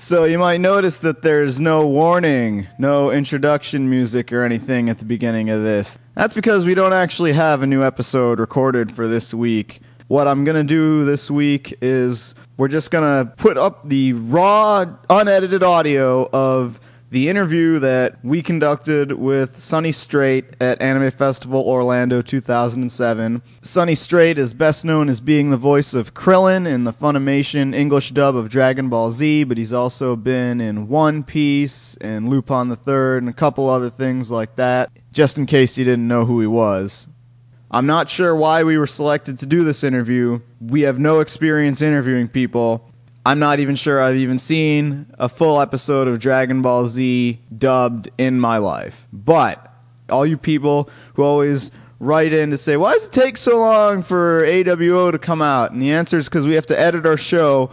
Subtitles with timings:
[0.00, 5.04] So you might notice that there's no warning, no introduction music or anything at the
[5.04, 5.98] beginning of this.
[6.14, 9.80] That's because we don't actually have a new episode recorded for this week.
[10.06, 14.12] What I'm going to do this week is we're just going to put up the
[14.12, 16.78] raw, unedited audio of
[17.10, 23.42] the interview that we conducted with Sonny Strait at Anime Festival Orlando 2007.
[23.62, 28.10] Sonny Strait is best known as being the voice of Krillin in the Funimation English
[28.10, 32.76] dub of Dragon Ball Z, but he's also been in One Piece and Lupin the
[32.76, 36.40] Third and a couple other things like that, just in case you didn't know who
[36.40, 37.08] he was.
[37.70, 40.40] I'm not sure why we were selected to do this interview.
[40.60, 42.87] We have no experience interviewing people.
[43.28, 48.08] I'm not even sure I've even seen a full episode of Dragon Ball Z dubbed
[48.16, 49.06] in my life.
[49.12, 49.70] But
[50.08, 51.70] all you people who always
[52.00, 55.72] write in to say, why does it take so long for AWO to come out?
[55.72, 57.68] And the answer is because we have to edit our show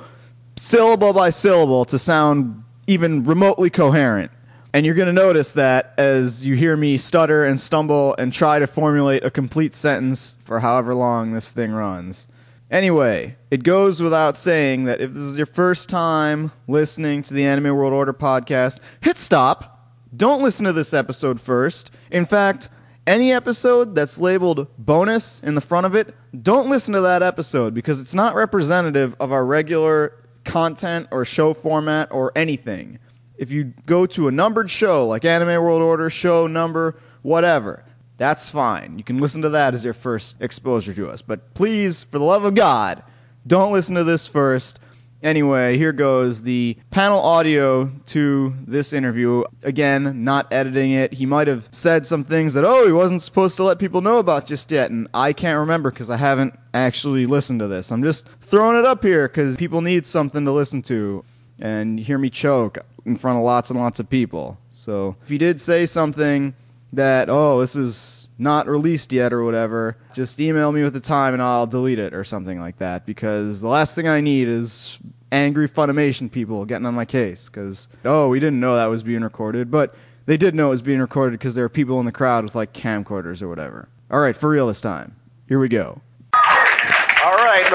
[0.57, 4.31] syllable by syllable to sound even remotely coherent.
[4.73, 8.59] And you're going to notice that as you hear me stutter and stumble and try
[8.59, 12.27] to formulate a complete sentence for however long this thing runs.
[12.71, 17.45] Anyway, it goes without saying that if this is your first time listening to the
[17.45, 19.93] Anime World Order podcast, hit stop.
[20.15, 21.91] Don't listen to this episode first.
[22.09, 22.69] In fact,
[23.05, 27.75] any episode that's labeled bonus in the front of it, don't listen to that episode
[27.75, 32.97] because it's not representative of our regular content or show format or anything.
[33.37, 37.84] If you go to a numbered show like Anime World Order, show number, whatever,
[38.17, 38.97] that's fine.
[38.97, 41.21] You can listen to that as your first exposure to us.
[41.21, 43.03] But please, for the love of God,
[43.45, 44.79] don't listen to this first.
[45.21, 49.43] Anyway, here goes the panel audio to this interview.
[49.63, 51.13] Again, not editing it.
[51.13, 54.19] He might have said some things that, oh, he wasn't supposed to let people know
[54.19, 54.91] about just yet.
[54.91, 57.91] And I can't remember because I haven't actually listened to this.
[57.91, 61.25] I'm just throwing it up here because people need something to listen to
[61.59, 64.57] and hear me choke in front of lots and lots of people.
[64.69, 66.53] So if he did say something
[66.93, 71.33] that oh this is not released yet or whatever just email me with the time
[71.33, 73.05] and i'll delete it or something like that.
[73.05, 74.97] Because the last thing i need is
[75.31, 77.49] angry funimation people getting on my case.
[77.49, 79.95] Because oh we didn't know that was being recorded but
[80.25, 82.55] they did know it was being recorded because there were people in the crowd with
[82.55, 83.89] like camcorders or whatever.
[84.11, 85.15] All right for real this time.
[85.47, 86.01] Here we go.
[86.33, 87.65] All right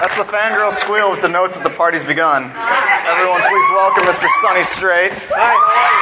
[0.00, 2.44] that's the fangirl squeal with the notes that the party's begun.
[2.44, 5.12] Everyone please welcome mr sonny strait.
[5.12, 5.98] Hi how are you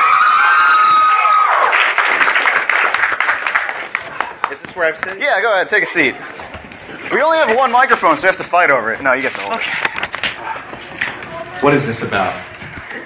[4.77, 5.21] where I'm sitting?
[5.21, 6.15] Yeah, go ahead, take a seat.
[7.13, 9.01] We only have one microphone, so we have to fight over it.
[9.03, 9.55] No, you get the whole.
[9.55, 9.73] Okay.
[11.63, 12.35] What is this about?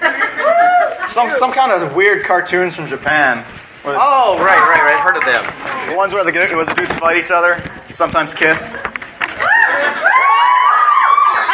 [1.09, 3.45] some some kind of weird cartoons from Japan.
[3.85, 4.93] Oh, right, right, right.
[4.93, 5.43] I've heard of them.
[5.89, 8.75] The ones where the, where the dudes fight each other, sometimes kiss.
[8.75, 8.87] I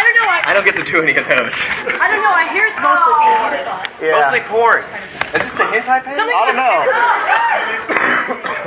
[0.03, 0.27] don't know.
[0.27, 1.55] I, I don't get to do any of those.
[1.55, 2.33] I don't know.
[2.33, 3.23] I hear it's mostly oh.
[3.23, 3.53] porn.
[4.03, 4.19] Yeah.
[4.19, 4.83] Mostly porn.
[5.35, 6.15] Is this the hentai page?
[6.15, 6.57] Something I don't
[8.47, 8.63] know.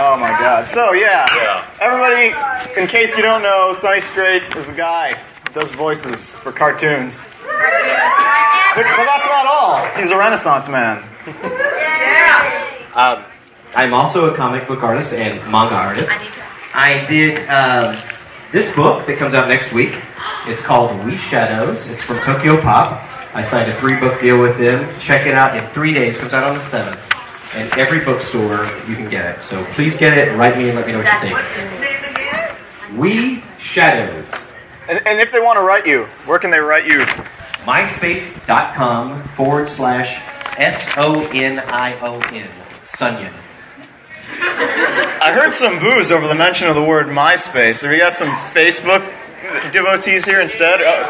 [0.00, 0.68] Oh my god.
[0.68, 1.26] So yeah.
[1.34, 1.70] Yeah.
[1.80, 6.52] Everybody, in case you don't know, Sonny Strait is a guy who does voices for
[6.52, 7.22] cartoons.
[7.44, 9.84] But, but that's not all.
[10.00, 11.02] He's a Renaissance man.
[11.26, 12.92] yeah.
[12.94, 13.24] Um,
[13.74, 16.12] I'm also a comic book artist and manga artist.
[16.74, 17.96] I did um,
[18.52, 19.98] this book that comes out next week.
[20.46, 21.88] It's called We Shadows.
[21.90, 23.02] It's from Tokyo Pop.
[23.34, 24.88] I signed a three book deal with them.
[25.00, 26.16] Check it out in three days.
[26.16, 27.17] Comes out on the 7th.
[27.54, 29.42] And every bookstore you can get it.
[29.42, 30.36] So please get it.
[30.36, 32.98] Write me and let me know what you think.
[32.98, 34.32] We Shadows.
[34.88, 37.04] And, and if they want to write you, where can they write you?
[37.64, 40.20] myspace.com forward slash
[40.58, 42.48] S O N I O N.
[42.82, 43.32] Sunyon.
[44.40, 47.82] I heard some booze over the mention of the word MySpace.
[47.82, 49.02] Have you got some Facebook
[49.72, 50.80] devotees here instead?
[50.80, 51.06] Oh,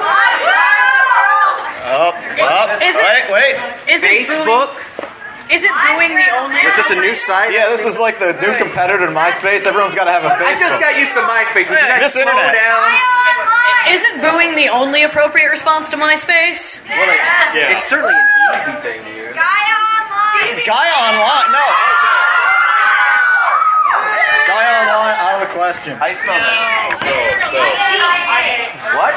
[1.84, 3.94] oh, oh, Is it- wait, wait.
[3.94, 4.68] Is Facebook?
[4.74, 5.07] Booing,
[5.50, 6.60] is it booing the only?
[6.60, 7.52] Is this a new site?
[7.52, 9.64] Yeah, this is like the new competitor to MySpace.
[9.66, 10.52] Everyone's got to have a Facebook.
[10.52, 11.68] I just got used to MySpace.
[11.72, 12.52] Would you guys This slow internet.
[12.54, 12.88] down?
[13.88, 16.80] Isn't booing the only appropriate response to MySpace?
[16.84, 18.28] Well, it- It's certainly an
[18.60, 19.34] easy thing to use.
[19.34, 21.64] Gaia Online, no.
[24.48, 25.96] Gaia Online, out of the question.
[25.96, 27.00] How do you spell that?
[28.96, 29.14] What?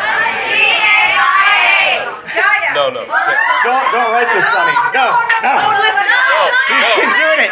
[2.76, 3.04] No, no.
[3.04, 4.72] Don't don't write this, Sonny.
[4.96, 5.12] No,
[5.44, 6.21] no.
[6.68, 7.52] He's, he's doing it.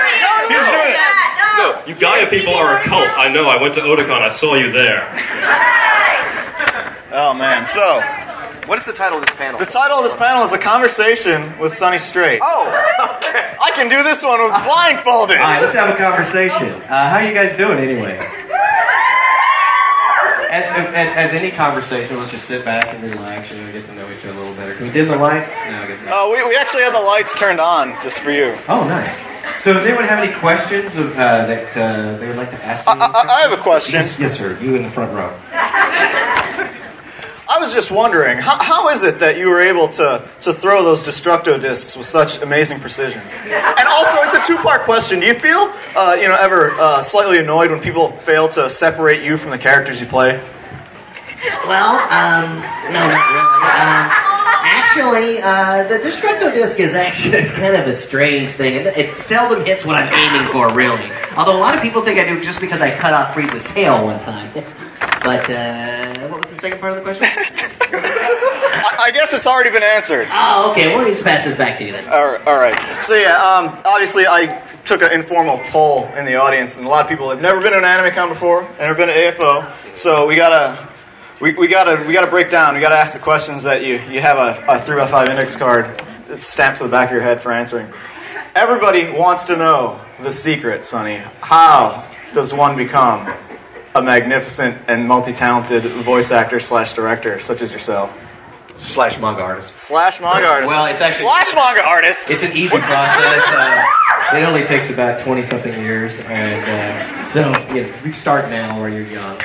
[0.49, 0.99] He's doing it.
[1.57, 3.09] No, you Gaia people are a cult.
[3.17, 3.47] I know.
[3.47, 4.21] I went to Otakon.
[4.21, 5.07] I saw you there.
[7.11, 7.65] Oh man.
[7.65, 8.01] So
[8.67, 9.59] What is the title of this panel?
[9.59, 12.39] the title of this panel is a conversation with Sonny Strait.
[12.43, 12.67] Oh,
[13.17, 13.55] okay.
[13.61, 15.37] I can do this one with blindfolded.
[15.37, 16.69] All right, let's have a conversation.
[16.83, 18.15] Uh, how you guys doing anyway?
[20.49, 24.09] as, as, as any conversation, let's just sit back and relax and get to know
[24.11, 24.73] each other a little better.
[24.73, 25.53] Can we dim the lights?
[25.69, 26.13] No, I guess not.
[26.13, 28.55] Oh, we, we actually have the lights turned on just for you.
[28.67, 29.19] Oh, nice.
[29.61, 32.87] So, does anyone have any questions of, uh, that uh, they would like to ask?
[32.87, 33.93] I, I, I have a question.
[33.93, 34.59] Yes, yes, sir.
[34.59, 35.37] You in the front row.
[37.49, 40.83] I was just wondering, how, how is it that you were able to, to throw
[40.83, 43.23] those Destructo discs with such amazing precision?
[43.23, 45.19] And also, it's a two-part question.
[45.19, 49.23] Do you feel, uh, you know, ever uh, slightly annoyed when people fail to separate
[49.23, 50.39] you from the characters you play?
[51.65, 52.53] Well, um,
[52.93, 53.65] no, not really.
[53.65, 54.11] Um,
[54.61, 58.85] actually, uh, the Destructo disc is actually it's kind of a strange thing.
[58.85, 61.09] It, seldom hits what I'm aiming for, really.
[61.35, 64.05] Although a lot of people think I do just because I cut off Frieza's tail
[64.05, 64.51] one time.
[65.21, 66.18] But uh,
[66.59, 67.23] the second part of the question?
[67.91, 70.27] I, I guess it's already been answered.
[70.31, 70.95] oh, okay.
[70.95, 72.07] We'll just pass this back to you then.
[72.09, 72.47] All right.
[72.47, 73.03] All right.
[73.03, 77.03] So yeah, um, obviously I took an informal poll in the audience, and a lot
[77.03, 79.95] of people have never been to an anime con before, never been to AFO.
[79.95, 80.87] So we gotta,
[81.41, 82.75] we, we gotta, we gotta break down.
[82.75, 85.55] We gotta ask the questions that you you have a, a three by five index
[85.55, 87.91] card that's stamped to the back of your head for answering.
[88.55, 91.17] Everybody wants to know the secret, Sonny.
[91.41, 93.31] How does one become
[93.95, 98.17] a magnificent and multi-talented voice actor slash director such as yourself?
[98.77, 99.77] Slash manga artist.
[99.77, 100.71] Slash manga artist.
[100.73, 102.29] Well, it's actually- slash manga artist.
[102.29, 103.43] It's an easy process.
[103.47, 106.19] Uh, it only takes about 20 something years.
[106.21, 106.63] And
[107.19, 109.35] uh, so you, you start now or you're young.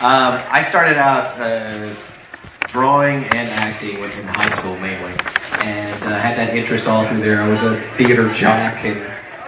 [0.00, 1.94] Um, I started out uh,
[2.66, 5.12] drawing and acting in high school mainly.
[5.60, 7.40] And uh, had that interest all through there.
[7.40, 9.00] I was a theater jock and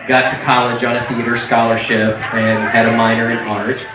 [0.09, 3.87] got to college on a theater scholarship and had a minor in art.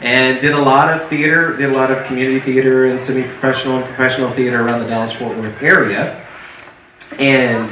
[0.00, 3.78] And did a lot of theater, did a lot of community theater and semi professional
[3.78, 6.24] and professional theater around the Dallas Fort Worth area.
[7.18, 7.68] And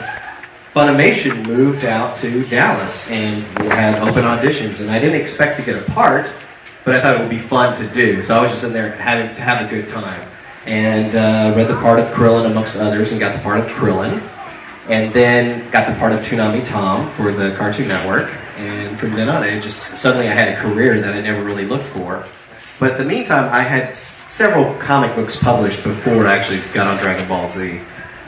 [0.77, 5.65] Funimation moved out to Dallas and we had open auditions, and I didn't expect to
[5.65, 6.31] get a part,
[6.85, 8.23] but I thought it would be fun to do.
[8.23, 10.29] So I was just in there having to have a good time,
[10.67, 14.23] and uh, read the part of Krillin amongst others, and got the part of Krillin,
[14.91, 18.31] and then got the part of Toonami Tom for the Cartoon Network.
[18.57, 21.67] And from then on, I just suddenly I had a career that I never really
[21.67, 22.27] looked for.
[22.79, 26.87] But in the meantime, I had s- several comic books published before I actually got
[26.87, 27.81] on Dragon Ball Z.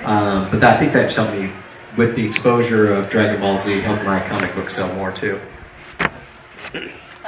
[0.05, 1.51] Um, but that, I think that helped me
[1.97, 5.41] with the exposure of Dragon Ball Z, helped my comic book sell more too.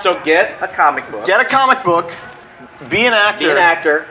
[0.00, 1.26] So get A comic book.
[1.26, 2.10] get a comic book,
[2.88, 4.06] be an actor, Be an actor.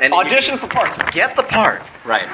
[0.00, 2.26] And audition for parts, get the part, Right.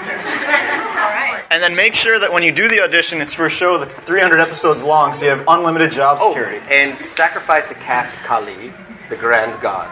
[1.50, 3.98] and then make sure that when you do the audition, it's for a show that's
[3.98, 6.56] 300 episodes long, so you have unlimited job security.
[6.56, 6.74] Oh, security.
[6.92, 8.72] and sacrifice a cat to Kali,
[9.08, 9.88] the grand god.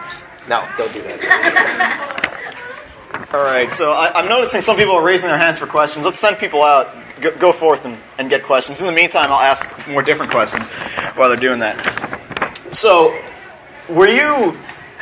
[0.47, 2.21] No, don't do that.
[3.33, 6.05] All right, so I, I'm noticing some people are raising their hands for questions.
[6.05, 6.89] Let's send people out.
[7.19, 8.79] Go, go forth and, and get questions.
[8.81, 10.67] In the meantime, I'll ask more different questions
[11.15, 12.57] while they're doing that.
[12.71, 13.19] So,
[13.89, 14.57] were you,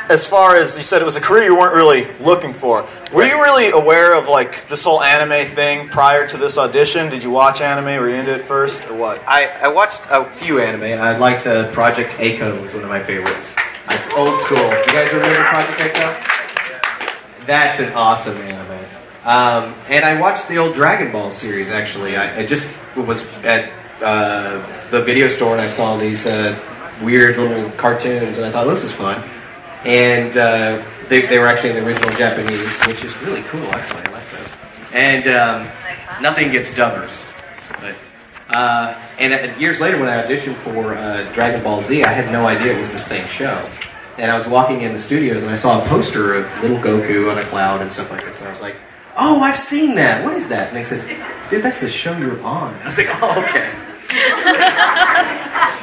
[0.08, 2.86] as far as you said, it was a career you weren't really looking for.
[3.12, 7.10] Were you really aware of like this whole anime thing prior to this audition?
[7.10, 7.86] Did you watch anime?
[8.00, 9.22] Were you into it first, or what?
[9.26, 11.00] I, I watched a few anime.
[11.00, 13.48] I liked uh, Project A-ko was one of my favorites.
[13.90, 14.58] It's old school.
[14.58, 17.46] You guys remember Project A-ko?
[17.46, 18.84] That's an awesome anime.
[19.24, 21.70] Um, and I watched the old Dragon Ball series.
[21.70, 23.72] Actually, I, I just was at
[24.02, 26.58] uh, the video store and I saw these uh,
[27.02, 29.22] weird little cartoons, and I thought this is fun.
[29.84, 33.64] And uh, they, they were actually in the original Japanese, which is really cool.
[33.66, 34.48] Actually, I like those.
[34.94, 37.10] And um, nothing gets dubbers.
[37.80, 37.94] But
[38.56, 42.32] uh, and uh, years later, when I auditioned for uh, Dragon Ball Z, I had
[42.32, 43.68] no idea it was the same show.
[44.16, 47.30] And I was walking in the studios and I saw a poster of little Goku
[47.30, 48.38] on a cloud and stuff like this.
[48.38, 48.76] And I was like,
[49.16, 50.24] "Oh, I've seen that.
[50.24, 51.04] What is that?" And they said,
[51.50, 53.72] "Dude, that's the show you're on." I was like, "Oh, okay."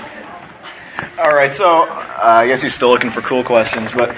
[1.20, 4.16] All right, so uh, I guess he's still looking for cool questions, but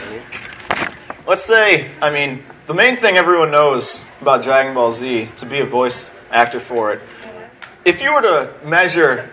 [1.27, 5.59] let's say, I mean, the main thing everyone knows about Dragon Ball Z to be
[5.59, 7.01] a voice actor for it.
[7.83, 9.29] If you were to measure,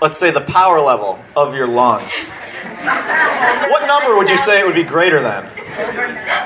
[0.00, 4.74] let's say, the power level of your lungs, what number would you say it would
[4.76, 5.44] be greater than?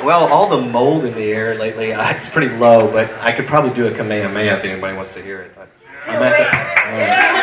[0.04, 3.46] Well, all the mold in the air lately, uh, it's pretty low, but I could
[3.46, 5.54] probably do a Kamehameha if anybody wants to hear it.
[5.54, 5.68] But
[6.06, 7.42] I'm at the-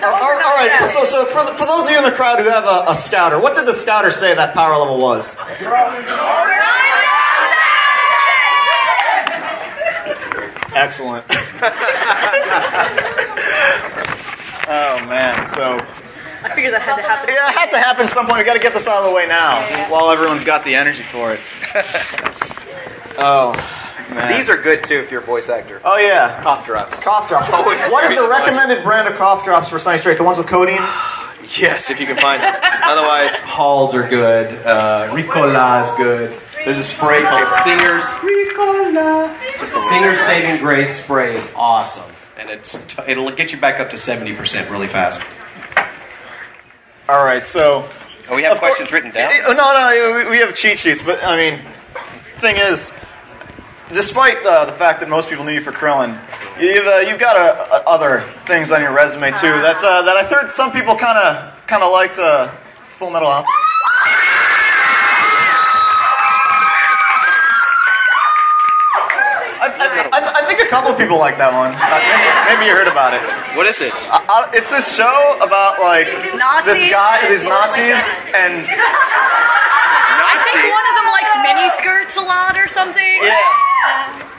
[0.00, 2.38] So, All all right, so, so for, the, for those of you in the crowd
[2.38, 5.36] who have a, a scouter, what did the scouter say that power level was?
[10.80, 11.24] Excellent.
[14.68, 15.76] oh man, so
[16.42, 17.28] I figured that had to happen.
[17.34, 18.38] Yeah, it had to happen at some point.
[18.38, 19.60] We got to get this out of the way now,
[19.90, 21.40] while everyone's got the energy for it.
[23.18, 23.52] oh,
[24.14, 24.32] man.
[24.32, 25.80] These are good too if you're a voice actor.
[25.84, 26.98] Oh yeah, Cough drops.
[27.00, 27.50] cough drops.
[27.52, 28.44] Always What is the very funny.
[28.56, 30.16] recommended brand of cough drops for Sonny Strait?
[30.18, 30.80] The ones with codeine?
[31.58, 32.54] Yes, if you can find it.
[32.84, 34.46] Otherwise, Halls are good.
[34.64, 36.40] Uh, Ricola is good.
[36.64, 39.34] There's a spray called Singer's Ricola.
[39.88, 44.34] Singer's Saving Grace spray is awesome, and it's it'll get you back up to seventy
[44.34, 45.20] percent really fast.
[47.08, 47.88] All right, so
[48.28, 49.32] Oh, we have Of course- questions written down.
[49.32, 51.62] Eh, No, no, we- we have cheat sheets, but I mean,
[52.36, 52.92] thing is,
[53.92, 56.16] despite uh, the fact that most people knew you for Krillin,
[56.60, 59.50] you've uh, you've got uh, uh, other things on your resume too.
[59.62, 62.48] That uh, that I heard some people kind of kind of liked uh,
[62.98, 63.56] Full Metal Alchemist.
[69.62, 69.68] I,
[70.12, 71.74] I, I, I think a couple people like that one.
[71.74, 73.20] Uh, maybe, maybe you heard about it.
[73.58, 73.90] What is it?
[74.06, 77.98] Uh, it's this show about like this guy, these Nazis,
[78.30, 83.18] and I think one of them likes mini skirts a lot or something.
[83.18, 83.34] Yeah.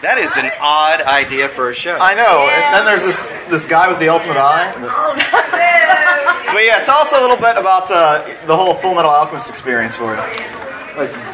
[0.02, 1.98] That is an odd idea for a show.
[2.00, 2.48] I know.
[2.50, 3.22] And then there's this
[3.52, 4.72] this guy with the ultimate eye.
[4.72, 9.96] but yeah, tell us a little bit about uh, the whole Full Metal Alchemist experience
[9.96, 10.24] for you.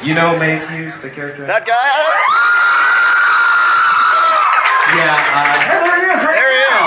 [0.03, 1.45] You know Maes Hughes, the character?
[1.45, 2.86] That guy.
[4.97, 5.13] Yeah.
[5.13, 6.85] Uh, there he is right There he now.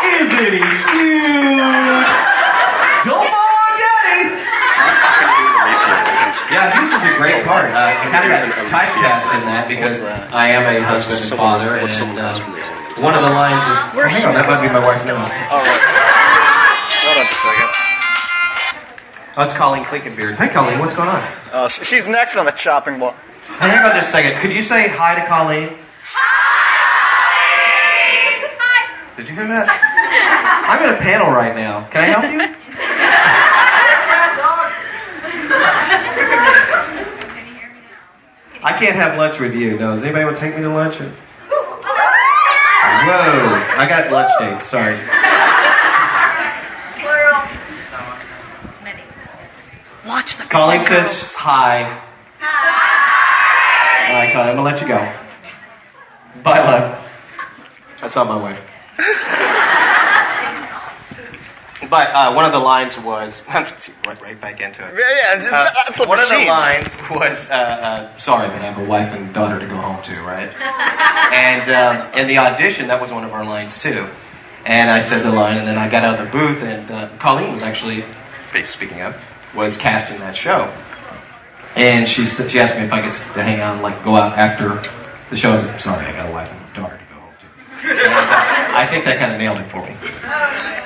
[0.00, 2.08] Isn't he cute?
[3.04, 4.32] Come on, Daddy.
[6.50, 7.70] Yeah, Hughes is a great part.
[7.70, 11.76] Uh, I kind of got typecast in that because I am a husband and father,
[11.76, 12.40] and uh,
[13.00, 13.76] one of the lines is.
[13.94, 15.20] Oh, hang on, that might be my wife now.
[15.52, 15.80] All right.
[17.06, 17.70] Hold on just a second.
[19.36, 20.36] Oh, it's Colleen Klinkenbeard.
[20.36, 21.22] Hey, Colleen, what's going on?
[21.52, 23.16] Uh, she's next on the chopping block.
[23.58, 24.40] Hey, hang on just a second.
[24.40, 25.76] Could you say hi to Colleen?
[26.12, 26.60] Hi!
[29.16, 29.68] Did you hear that?
[30.68, 31.86] I'm in a panel right now.
[31.90, 32.40] Can I help you?
[38.62, 39.78] I can't have lunch with you.
[39.78, 40.96] No, does anybody want to take me to lunch?
[40.96, 41.08] Whoa,
[43.78, 44.64] I got lunch dates.
[44.64, 44.98] Sorry.
[50.06, 52.02] Watch the Colleen says hi.
[54.10, 55.14] All right, Colleen, I'm gonna let you go.
[56.42, 57.10] Bye, love.
[58.00, 58.66] That's not my wife.
[61.88, 64.94] But uh, one of the lines was, I'm just right, right back into it.
[64.98, 65.48] Yeah, yeah.
[65.48, 68.88] Uh, that's a one of the lines was, uh, uh, sorry, but I have a
[68.88, 70.50] wife and daughter to go home to, right?
[71.32, 71.68] and
[72.10, 74.08] um, in the audition, that was one of our lines too.
[74.66, 77.08] And I said the line, and then I got out of the booth, and uh,
[77.18, 78.04] Colleen was actually,
[78.64, 79.14] speaking of,
[79.54, 80.72] was casting that show.
[81.76, 84.36] And she she asked me if I could to hang out and like go out
[84.36, 84.82] after
[85.30, 85.52] the show.
[85.52, 87.46] I said, sorry, I got a wife and daughter to go home to.
[87.90, 89.94] And, uh, I think that kind of nailed it for me.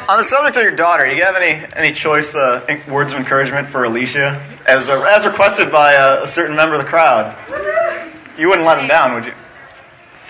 [0.08, 3.18] On the subject of your daughter, do you have any any choice uh, words of
[3.18, 7.34] encouragement for Alicia, as uh, as requested by a, a certain member of the crowd?
[8.36, 9.32] You wouldn't let him down, would you?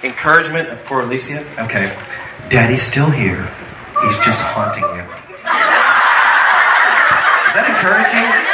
[0.04, 1.44] Encouragement for Alicia?
[1.64, 1.96] Okay.
[2.50, 3.50] Daddy's still here.
[4.02, 5.02] He's just haunting you.
[7.48, 8.53] Is that encouraging?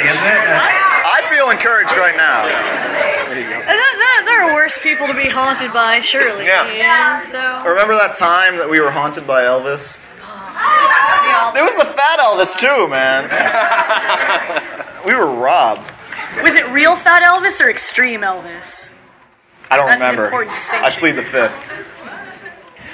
[0.00, 0.16] I'm.
[0.16, 0.80] Isn't it?
[1.12, 2.44] I feel encouraged right now.
[2.46, 6.44] There, there, there are worse people to be haunted by, surely.
[6.44, 7.20] Yeah.
[7.26, 7.68] So.
[7.68, 9.98] Remember that time that we were haunted by Elvis?
[11.56, 13.24] It was the fat Elvis too, man.
[15.06, 15.90] we were robbed.
[16.42, 18.88] Was it real fat Elvis or extreme Elvis?
[19.70, 20.24] I don't That's an remember.
[20.24, 20.56] important.
[20.72, 21.58] I plead the fifth.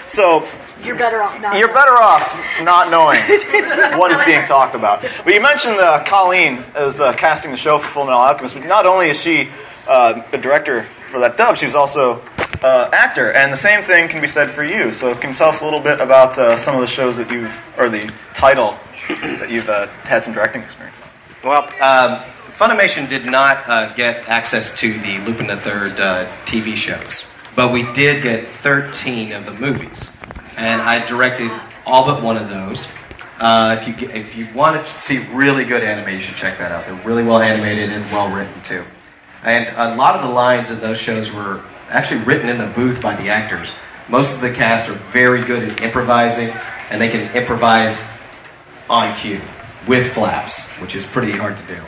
[0.06, 0.46] So
[0.82, 1.58] You're better off not.
[1.58, 3.20] you're better off not knowing
[3.98, 5.02] what is being talked about.
[5.24, 8.54] But you mentioned uh, Colleen as uh, casting the show for Full Metal Alchemist.
[8.54, 9.48] But not only is she
[9.88, 12.22] uh, a director for that dub, she's also
[12.62, 14.92] uh, actor, and the same thing can be said for you.
[14.92, 17.30] So can you tell us a little bit about uh, some of the shows that
[17.30, 18.76] you've, or the title
[19.08, 21.08] that you've uh, had some directing experience on?
[21.44, 22.20] well, um,
[22.56, 27.70] Funimation did not uh, get access to the Lupin the Third uh, TV shows, but
[27.70, 30.15] we did get 13 of the movies,
[30.56, 31.50] and I directed
[31.84, 32.86] all but one of those.
[33.38, 36.86] Uh, if you if you want to see really good animation, check that out.
[36.86, 38.84] They're really well animated and well written too.
[39.44, 43.00] And a lot of the lines in those shows were actually written in the booth
[43.00, 43.70] by the actors.
[44.08, 46.48] Most of the cast are very good at improvising,
[46.90, 48.08] and they can improvise
[48.88, 49.40] on cue
[49.86, 51.82] with flaps, which is pretty hard to do.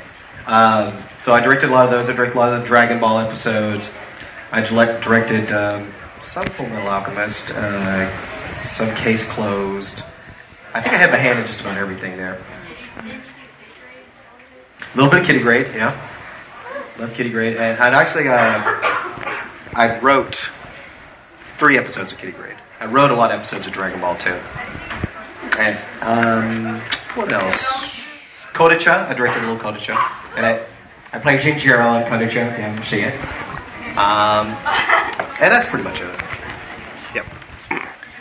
[0.47, 2.09] Um, so I directed a lot of those.
[2.09, 3.91] I directed a lot of the Dragon Ball episodes.
[4.51, 8.11] I direct, directed um, some Full Metal Alchemist, uh,
[8.61, 10.03] some Case Closed.
[10.75, 12.39] I think I had my hand in just about everything there.
[12.99, 16.09] A little bit of Kiddy Grade, yeah.
[16.99, 18.61] Love Kiddy Grade, and I actually uh,
[19.75, 20.51] I wrote
[21.57, 22.57] three episodes of Kiddy Grade.
[22.81, 24.37] I wrote a lot of episodes of Dragon Ball too.
[25.59, 26.81] And um,
[27.15, 28.01] what else?
[28.53, 29.07] Kodocha.
[29.07, 29.97] I directed a little Kodocha,
[30.37, 30.65] and I
[31.13, 32.51] I played Jinjiro in Kodocha.
[32.57, 33.15] Haven't seen it.
[33.97, 34.49] Um,
[35.41, 36.38] and that's pretty much it.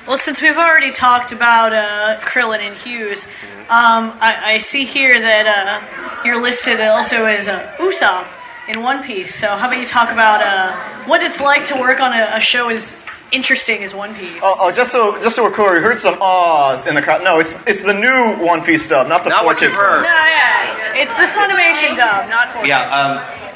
[0.08, 0.10] Yep.
[0.10, 3.26] Well, since we've already talked about uh, Krillin and Hughes,
[3.70, 8.26] um, I, I see here that uh, you're listed also as uh, Usopp
[8.70, 9.36] in One Piece.
[9.36, 10.74] So, how about you talk about uh,
[11.06, 12.96] what it's like to work on a, a show as
[13.34, 14.40] interesting as One Piece?
[14.42, 17.24] Oh, oh, just so just so we're clear, we heard some ahs in the crowd.
[17.26, 19.78] No, it's it's the new One Piece dub, not the Not four what you've kids
[19.78, 20.04] heard.
[20.04, 23.47] No, yeah, it's the Funimation dub, not for Yeah, um,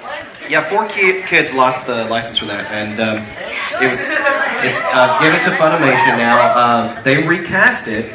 [0.51, 0.69] yeah.
[0.69, 3.17] Four ki- kids lost the license for that, and um,
[3.81, 3.99] it was
[4.63, 6.97] it's uh, given to Funimation now.
[6.97, 8.13] Um, they recast it,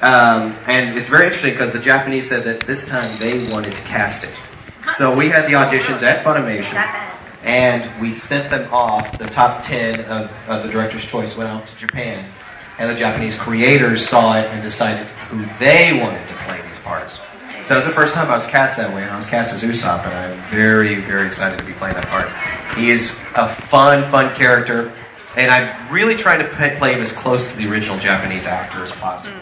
[0.00, 3.82] um, and it's very interesting because the Japanese said that this time they wanted to
[3.82, 4.34] cast it.
[4.94, 6.74] So we had the auditions at Funimation,
[7.42, 9.18] and we sent them off.
[9.18, 12.24] The top ten of, of the director's choice went out to Japan,
[12.78, 17.20] and the Japanese creators saw it and decided who they wanted to play these parts.
[17.72, 19.54] So it was the first time I was cast that way, and I was cast
[19.54, 22.28] as Usopp, and I'm very, very excited to be playing that part.
[22.76, 24.92] He is a fun, fun character,
[25.38, 28.82] and I'm really trying to p- play him as close to the original Japanese actor
[28.82, 29.40] as possible,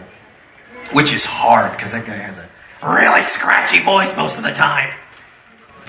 [0.92, 2.48] which is hard because that guy has a
[2.88, 4.94] really scratchy voice most of the time.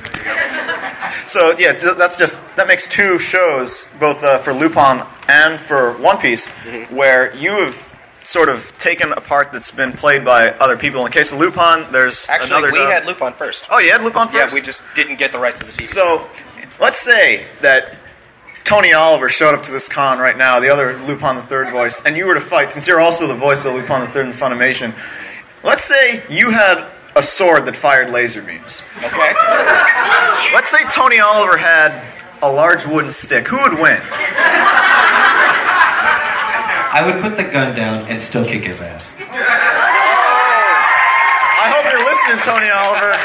[1.28, 6.18] So yeah, that's just that makes two shows, both uh, for Lupin and for One
[6.18, 6.96] Piece, Mm-hmm.
[6.96, 7.91] where you have
[8.24, 11.06] sort of taken a part that's been played by other people.
[11.06, 12.44] In case of Lupin, there's another.
[12.44, 12.72] Actually, another.
[12.72, 12.92] we dub.
[12.92, 13.66] had Lupin first.
[13.70, 14.54] Oh, you had Lupin first.
[14.54, 15.86] Yeah, we just didn't get the rights to the TV.
[15.86, 16.28] So,
[16.80, 17.98] let's say that
[18.64, 22.02] Tony Oliver showed up to this con right now, the other Lupin the Third voice,
[22.06, 24.32] and you were to fight, since you're also the voice of Lupin the Third in
[24.32, 24.96] the Funimation.
[25.64, 28.82] Let's say you had a sword that fired laser beams.
[28.98, 29.34] okay.
[30.54, 32.04] Let's say Tony Oliver had
[32.42, 33.48] a large wooden stick.
[33.48, 34.02] Who would win?
[36.94, 39.12] I would put the gun down and still kick his ass.
[41.64, 43.16] I hope you're listening, Tony Oliver.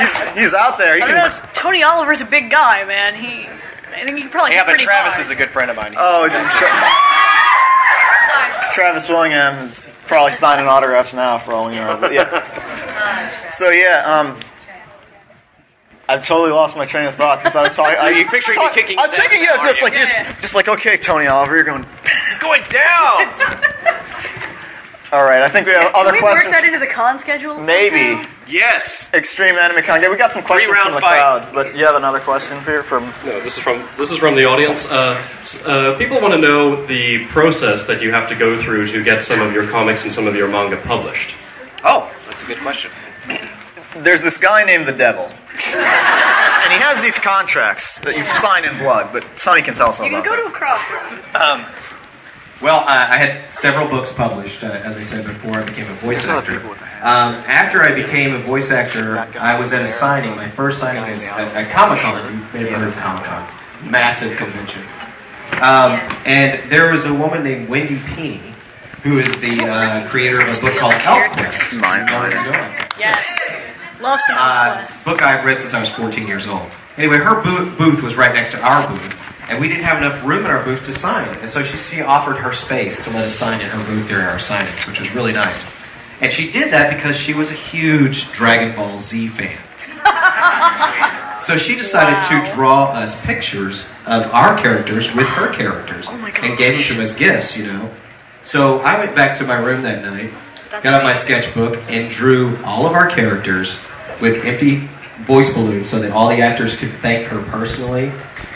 [0.00, 0.96] He's he's out there.
[0.96, 1.30] He I don't know.
[1.54, 3.14] Tony Oliver's a big guy, man.
[3.14, 5.24] He, I think he could probably Yeah, hit but pretty Travis hard.
[5.26, 5.94] is a good friend of mine.
[5.96, 6.68] Oh, Tra-
[8.72, 11.96] Travis Willingham is probably signing autographs now for all we know.
[12.00, 13.48] But yeah.
[13.50, 14.36] So yeah, um,
[16.08, 17.98] I've totally lost my train of thought since I was talking.
[17.98, 19.98] Are you picturing me kicking I was thinking, yeah, just like you?
[19.98, 21.84] just, just like okay, Tony Oliver, you're going.
[22.40, 23.28] going down.
[25.10, 26.52] All right, I think we have Can other we questions.
[26.52, 27.58] work that into the con schedule?
[27.60, 28.30] Maybe somehow?
[28.46, 29.08] yes.
[29.14, 30.02] extreme anime con.
[30.02, 31.18] Yeah, we got some questions from the fight.
[31.18, 33.04] crowd, but you have another question here from.
[33.24, 34.84] No, this is from this is from the audience.
[34.86, 35.22] Uh,
[35.64, 39.22] uh, people want to know the process that you have to go through to get
[39.22, 41.34] some of your comics and some of your manga published.
[41.84, 42.90] Oh, that's a good question.
[43.96, 45.32] There's this guy named the Devil,
[45.66, 49.10] and he has these contracts that you sign in blood.
[49.12, 50.42] But Sonny can tell us all You can about go that.
[50.42, 51.34] to a crossroads.
[51.34, 51.64] Um,
[52.60, 55.58] well, I, I had several books published, uh, as I said before.
[55.60, 56.58] I became a voice actor.
[57.02, 60.34] Um, after I became a voice actor, I was at a signing.
[60.34, 62.24] My first signing was at, at Comic Con.
[62.34, 64.82] You may have heard of Comic Con, massive convention.
[65.62, 65.92] Um,
[66.26, 68.40] and there was a woman named Wendy Pini,
[69.04, 71.80] who is the uh, creator of a book called ElfQuest.
[71.80, 72.32] Mine, mine.
[72.98, 73.37] Yes.
[74.00, 76.70] Love some Uh, uh, book I've read since I was 14 years old.
[76.96, 80.24] Anyway, her booth, booth was right next to our booth, and we didn't have enough
[80.24, 81.28] room in our booth to sign.
[81.38, 84.24] And so she, she offered her space to let us sign in her booth during
[84.26, 85.64] our signings, which was really nice.
[86.20, 89.56] And she did that because she was a huge Dragon Ball Z fan.
[91.42, 96.08] so she decided to draw us pictures of our characters with her characters
[96.42, 97.90] and gave them to us as gifts, you know.
[98.42, 100.32] So I went back to my room that night,
[100.70, 103.78] That's got out my sketchbook, and drew all of our characters
[104.20, 104.88] with empty
[105.20, 108.12] voice balloons so that all the actors could thank her personally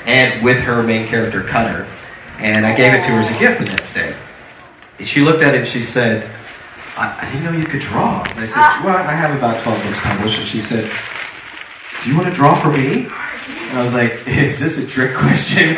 [0.06, 1.86] and with her main character Cutter.
[2.38, 4.16] And I gave it to her as a gift the next day.
[4.98, 6.30] And she looked at it and she said,
[6.96, 8.22] I, I didn't know you could draw.
[8.22, 10.38] And I said, Well, I have about 12 books published.
[10.38, 10.90] And she said,
[12.02, 13.04] Do you want to draw for me?
[13.04, 15.70] And I was like, Is this a trick question?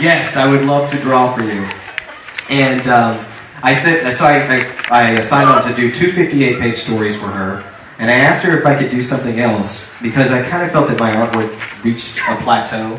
[0.00, 1.66] yes, I would love to draw for you.
[2.48, 3.24] And um,
[3.62, 7.26] I said, so I, I, I signed on to do two 58 page stories for
[7.26, 7.64] her.
[7.98, 10.88] And I asked her if I could do something else because I kind of felt
[10.88, 12.98] that my artwork reached a plateau.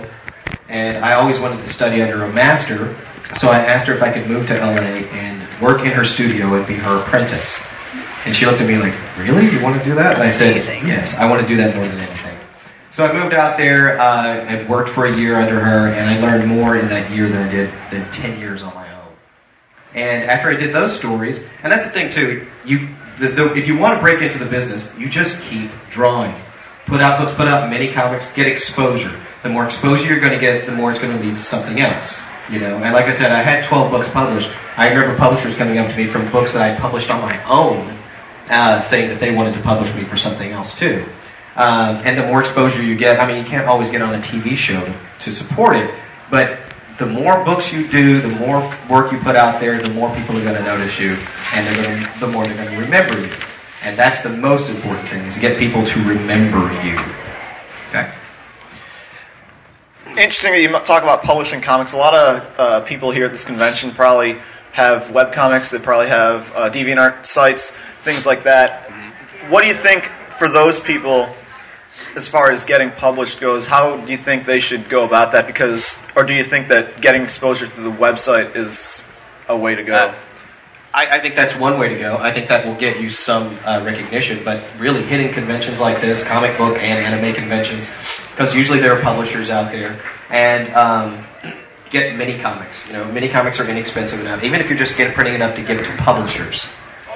[0.69, 2.95] And I always wanted to study under a master.
[3.33, 6.53] So I asked her if I could move to LA and work in her studio
[6.53, 7.67] and be her apprentice.
[8.25, 9.49] And she looked at me like, Really?
[9.49, 10.13] You want to do that?
[10.13, 10.85] And I said, amazing.
[10.87, 12.37] Yes, I want to do that more than anything.
[12.91, 16.19] So I moved out there uh, and worked for a year under her, and I
[16.19, 18.80] learned more in that year than I did than 10 years on my own.
[19.93, 23.67] And after I did those stories, and that's the thing too, you the, the, if
[23.67, 26.33] you want to break into the business, you just keep drawing.
[26.85, 29.15] Put out books, put out many comics, get exposure.
[29.43, 31.79] The more exposure you're going to get, the more it's going to lead to something
[31.79, 32.19] else.
[32.49, 34.49] You know, and like I said, I had 12 books published.
[34.75, 37.97] I remember publishers coming up to me from books that I published on my own,
[38.49, 41.05] uh, saying that they wanted to publish me for something else too.
[41.55, 44.19] Um, and the more exposure you get, I mean, you can't always get on a
[44.19, 45.93] TV show to, to support it,
[46.29, 46.59] but
[47.01, 50.37] the more books you do, the more work you put out there, the more people
[50.37, 51.17] are going to notice you,
[51.51, 53.27] and they're going to, the more they're going to remember you.
[53.81, 56.93] And that's the most important thing, is to get people to remember you.
[57.89, 58.13] Okay?
[60.09, 61.93] Interesting that you talk about publishing comics.
[61.93, 64.37] A lot of uh, people here at this convention probably
[64.73, 68.91] have webcomics, they probably have uh, DeviantArt sites, things like that.
[69.49, 70.05] What do you think
[70.37, 71.25] for those people,
[72.15, 75.47] as far as getting published goes, how do you think they should go about that?
[75.47, 79.01] Because, or do you think that getting exposure through the website is
[79.47, 79.93] a way to go?
[79.93, 80.15] Uh,
[80.93, 82.17] I, I think that's one way to go.
[82.17, 86.27] I think that will get you some uh, recognition, but really hitting conventions like this,
[86.27, 87.89] comic book and anime conventions,
[88.31, 89.97] because usually there are publishers out there,
[90.29, 91.23] and um,
[91.91, 92.85] get mini comics.
[92.87, 95.63] You know, mini comics are inexpensive enough, even if you're just getting printing enough to
[95.63, 96.67] give to publishers,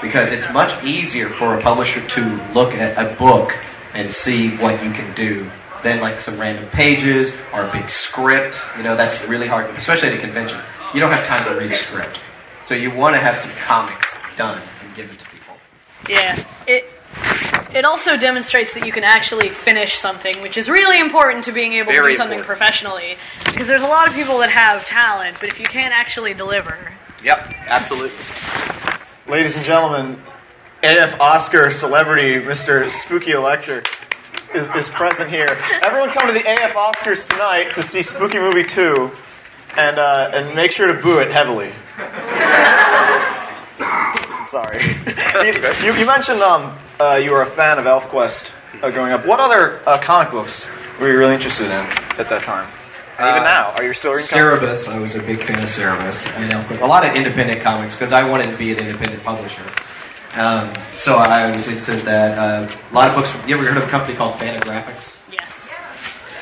[0.01, 2.21] because it's much easier for a publisher to
[2.53, 3.51] look at a book
[3.95, 5.49] and see what you can do
[5.83, 8.61] than like some random pages or a big script.
[8.77, 10.59] You know, that's really hard, especially at a convention.
[10.93, 12.19] You don't have time to read a script.
[12.63, 15.55] So you want to have some comics done and given to people.
[16.09, 16.43] Yeah.
[16.67, 16.89] It
[17.73, 21.73] it also demonstrates that you can actually finish something, which is really important to being
[21.73, 22.59] able to Very do something important.
[22.59, 23.17] professionally.
[23.45, 26.77] Because there's a lot of people that have talent, but if you can't actually deliver,
[27.23, 28.11] Yep, absolutely.
[29.27, 30.21] Ladies and gentlemen,
[30.85, 32.91] AF Oscar celebrity Mr.
[32.91, 33.81] Spooky Elector
[34.53, 35.57] is, is present here.
[35.81, 39.09] Everyone come to the AF Oscars tonight to see Spooky Movie 2
[39.77, 41.71] and, uh, and make sure to boo it heavily.
[44.47, 44.83] Sorry.
[45.83, 49.25] you, you mentioned um, uh, you were a fan of ElfQuest uh, growing up.
[49.25, 50.67] What other uh, comic books
[50.99, 52.69] were you really interested in at that time?
[53.17, 54.27] And even Uh, now, are you still reading?
[54.27, 57.61] Cerebus, I was a big fan of Cerebus, and of course, a lot of independent
[57.63, 59.63] comics because I wanted to be an independent publisher.
[60.35, 62.37] Um, so I was into that.
[62.37, 63.33] Uh, a lot of books.
[63.47, 65.21] You ever heard of a company called Fantagraphics?
[65.31, 65.73] yes.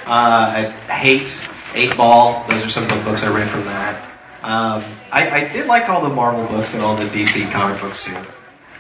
[0.06, 1.34] Uh, I hate
[1.76, 2.44] Eight Ball.
[2.48, 4.04] Those are some of the books I read from that.
[4.42, 8.04] Um, I, I did like all the Marvel books and all the DC comic books
[8.04, 8.18] too.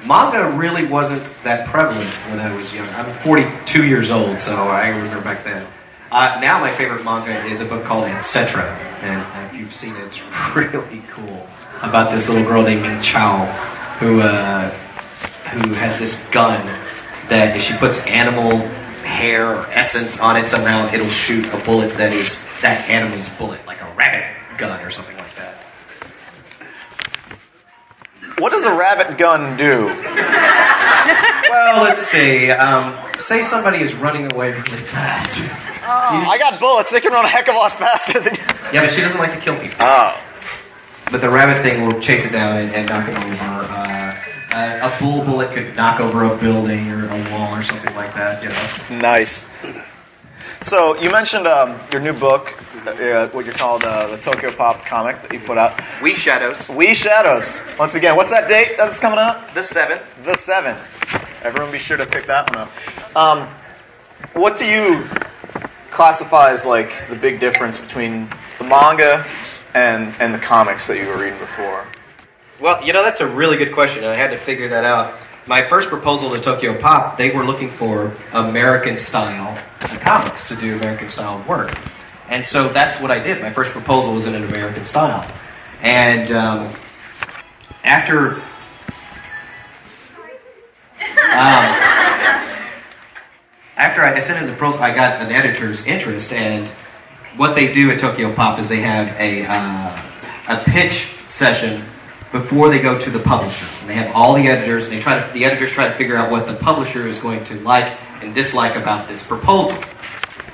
[0.05, 2.89] Manga really wasn't that prevalent when I was young.
[2.89, 5.65] I'm 42 years old, so I remember back then.
[6.11, 8.61] Uh, now my favorite manga is a book called Etc.
[9.01, 10.21] And if you've seen it, it's
[10.55, 11.47] really cool.
[11.81, 13.45] About this little girl named Chao
[13.99, 14.69] who, uh,
[15.53, 16.65] who has this gun
[17.29, 18.57] that if she puts animal
[19.03, 23.65] hair or essence on it somehow, it'll shoot a bullet that is that animal's bullet,
[23.67, 24.25] like a rabbit
[24.57, 25.55] gun or something like that.
[28.39, 29.85] What does a rabbit gun do?
[31.53, 32.49] Well, let's see.
[32.49, 35.39] Um, say somebody is running away really fast.
[35.85, 36.91] I got bullets.
[36.91, 38.35] They can run a heck of a lot faster than.
[38.73, 39.77] Yeah, but she doesn't like to kill people.
[39.79, 40.19] Oh.
[41.11, 43.23] But the rabbit thing will chase it down and, and knock it over.
[43.23, 44.02] Uh,
[44.53, 48.13] uh, a bull bullet could knock over a building or a wall or something like
[48.13, 48.43] that.
[48.43, 49.01] You know.
[49.01, 49.45] Nice.
[50.61, 52.53] So you mentioned um, your new book,
[52.87, 55.81] uh, what you're called uh, the Tokyo Pop comic that you put out.
[56.01, 57.61] We Shadows, We Shadows.
[57.77, 59.53] Once again, what's that date that's coming out?
[59.53, 60.03] the seventh.
[60.23, 60.79] The seventh.
[61.43, 63.17] Everyone, be sure to pick that one up.
[63.17, 63.47] Um,
[64.33, 65.05] what do you
[65.91, 69.25] classify as like the big difference between the manga
[69.73, 71.85] and and the comics that you were reading before?
[72.63, 75.19] Well, you know that's a really good question, and I had to figure that out.
[75.47, 79.61] My first proposal to Tokyo Pop, they were looking for American style
[79.99, 81.77] comics to do American style work,
[82.29, 83.41] and so that's what I did.
[83.41, 85.29] My first proposal was in an American style,
[85.81, 86.73] and um,
[87.83, 88.35] after.
[91.33, 91.65] Um,
[93.75, 96.69] after I sent in the proposal, I got an editor's interest, and
[97.35, 100.01] what they do at Tokyo Pop is they have a uh,
[100.47, 101.83] a pitch session
[102.33, 103.65] before they go to the publisher.
[103.79, 106.17] And they have all the editors, and they try to the editors try to figure
[106.17, 109.81] out what the publisher is going to like and dislike about this proposal.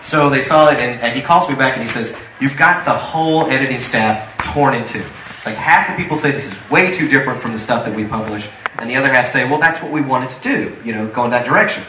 [0.02, 2.86] So they saw it, and, and he calls me back and he says, "You've got
[2.86, 5.04] the whole editing staff torn in two.
[5.46, 8.06] Like half the people say this is way too different from the stuff that we
[8.06, 10.78] publish, and the other half say, well, that's what we wanted to do.
[10.84, 11.84] You know, go in that direction."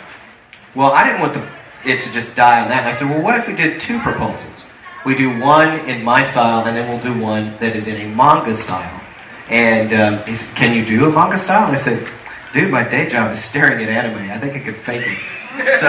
[0.73, 1.49] Well, I didn't want the,
[1.85, 2.81] it to just die on that.
[2.81, 4.67] And I said, well, what if we did two proposals?
[5.05, 8.15] We do one in my style, and then we'll do one that is in a
[8.15, 9.00] manga style.
[9.51, 11.67] And um, he said, can you do a manga style?
[11.67, 12.09] And I said,
[12.53, 14.31] dude, my day job is staring at anime.
[14.31, 15.19] I think I could fake it.
[15.81, 15.89] So,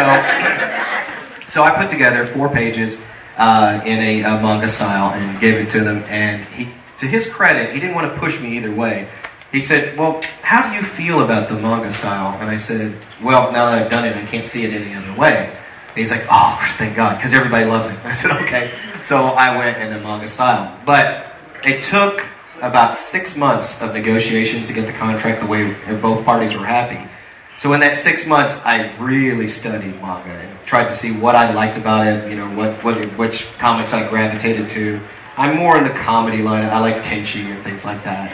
[1.47, 3.06] so I put together four pages
[3.38, 6.04] uh, in a, uh manga style and gave it to them.
[6.08, 9.08] And he, to his credit, he didn't want to push me either way.
[9.52, 12.39] He said, Well, how do you feel about the manga style?
[12.39, 15.13] And I said, Well, now that I've done it, I can't see it any other
[15.19, 15.47] way.
[15.47, 17.97] And he's like, Oh, thank God, because everybody loves it.
[18.06, 18.74] I said, Okay.
[19.04, 20.80] So I went in the manga style.
[20.86, 22.26] But it took
[22.62, 27.10] about six months of negotiations to get the contract the way both parties were happy.
[27.58, 31.54] So in that six months, I really studied manga and tried to see what I
[31.54, 32.30] liked about it.
[32.30, 35.00] You know, what, what which comics I gravitated to.
[35.38, 36.65] I'm more in the comedy line.
[36.65, 38.32] I like Tenchi and things like that.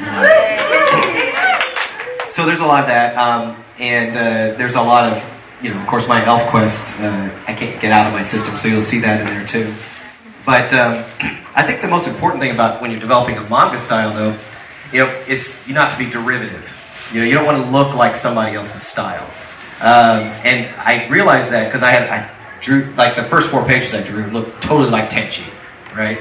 [2.31, 5.23] So there's a lot of that, um, and uh, there's a lot of,
[5.61, 6.99] you know, of course, my Elf Quest.
[6.99, 9.73] Uh, I can't get out of my system, so you'll see that in there too.
[10.47, 11.03] But um,
[11.55, 14.39] I think the most important thing about when you're developing a manga style, though,
[14.93, 17.09] you know, is you not to be derivative.
[17.13, 19.25] You know, you don't want to look like somebody else's style.
[19.81, 22.31] Um, and I realized that because I had I
[22.61, 25.43] drew like the first four pages I drew looked totally like Tenchi,
[25.93, 26.19] right?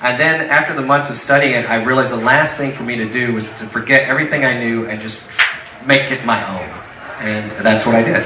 [0.00, 2.96] And then after the months of studying it, I realized the last thing for me
[2.96, 5.20] to do was to forget everything I knew and just
[5.84, 6.70] make it my own.
[7.20, 8.24] And that's what I did.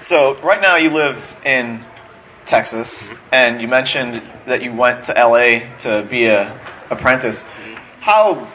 [0.00, 1.82] So right now you live in
[2.52, 6.52] Texas, and you mentioned that you went to LA to be a
[6.90, 7.46] apprentice.
[8.00, 8.46] How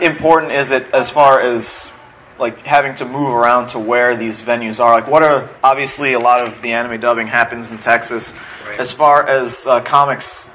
[0.00, 1.92] important is it as far as
[2.38, 4.92] like having to move around to where these venues are?
[4.92, 8.32] Like, what are obviously a lot of the anime dubbing happens in Texas.
[8.66, 8.80] Right.
[8.80, 10.48] As far as uh, comics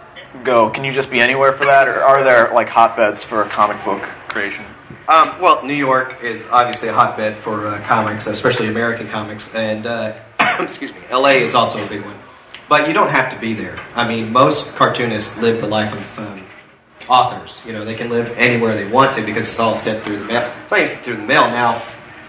[0.44, 3.78] go, can you just be anywhere for that, or are there like hotbeds for comic
[3.86, 4.66] book creation?
[5.08, 9.86] Um, well, New York is obviously a hotbed for uh, comics, especially American comics, and
[9.86, 10.16] uh,
[10.60, 12.16] excuse me, LA is also a big one.
[12.68, 13.80] But you don't have to be there.
[13.94, 16.46] I mean, most cartoonists live the life of um,
[17.08, 17.62] authors.
[17.66, 20.26] You know, they can live anywhere they want to because it's all sent through the
[20.26, 20.52] mail.
[20.64, 21.80] It's not even through the mail now.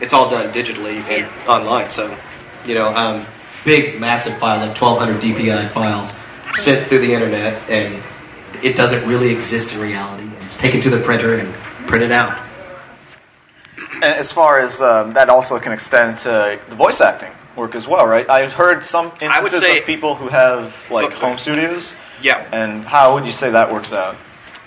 [0.01, 1.89] It's all done digitally and online.
[1.89, 2.15] So,
[2.67, 3.25] you know, um,
[3.65, 6.13] big, massive file, like 1,200 DPI files,
[6.55, 8.03] sent through the internet, and
[8.63, 10.29] it doesn't really exist in reality.
[10.43, 11.53] It's taken to the printer and
[11.89, 12.39] printed out.
[13.95, 17.87] And as far as um, that also can extend to the voice acting work as
[17.87, 18.29] well, right?
[18.29, 21.95] I've heard some instances say, of people who have like home studios.
[22.23, 22.47] Yeah.
[22.53, 24.17] And how would you say that works out?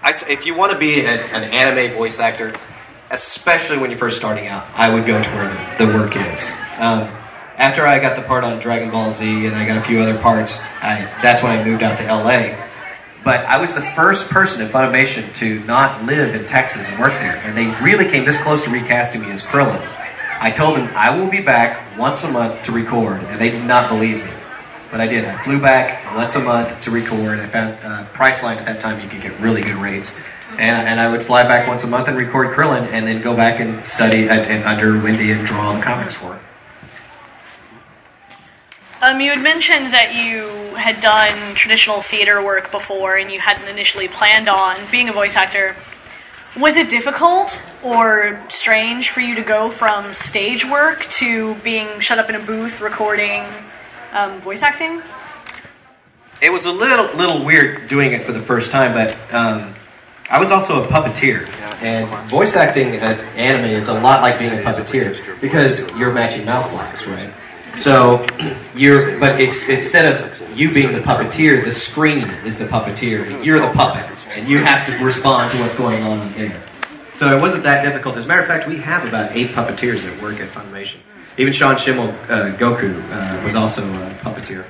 [0.01, 2.55] I, if you want to be an, an, anime voice actor,
[3.11, 6.51] especially when you're first starting out, I would go to where the, the work is.
[6.77, 7.09] Um,
[7.57, 10.17] after I got the part on Dragon Ball Z and I got a few other
[10.17, 12.55] parts, I, that's when I moved out to LA.
[13.23, 17.11] But I was the first person in Funimation to not live in Texas and work
[17.13, 17.35] there.
[17.43, 19.98] And they really came this close to recasting me as Krillin.
[20.41, 23.65] I told them I will be back once a month to record, and they did
[23.65, 24.31] not believe me.
[24.89, 25.25] But I did.
[25.25, 27.39] I flew back once a month to record.
[27.39, 30.15] I found uh, Priceline at that time you could get really good rates.
[30.53, 33.35] And, and I would fly back once a month and record Krillin and then go
[33.35, 36.41] back and study and, and under Wendy and draw the comics for it.
[39.01, 43.67] Um, you had mentioned that you had done traditional theater work before and you hadn't
[43.67, 45.75] initially planned on being a voice actor.
[46.57, 52.17] Was it difficult or strange for you to go from stage work to being shut
[52.17, 53.43] up in a booth recording
[54.13, 55.03] um, voice acting?
[56.41, 59.75] It was a little little weird doing it for the first time, but um,
[60.31, 61.47] I was also a puppeteer,
[61.83, 66.45] and voice acting at anime is a lot like being a puppeteer because you're matching
[66.45, 67.31] mouth flaps, right?
[67.75, 68.25] So
[68.75, 73.43] you're, but it's instead of you being the puppeteer, the screen is the puppeteer.
[73.43, 76.63] You're the puppet, and you have to respond to what's going on in there.
[77.13, 78.17] So it wasn't that difficult.
[78.17, 80.97] As a matter of fact, we have about eight puppeteers that work at Funimation.
[81.37, 84.65] Even Sean Schemmel, uh, Goku, uh, was also a puppeteer.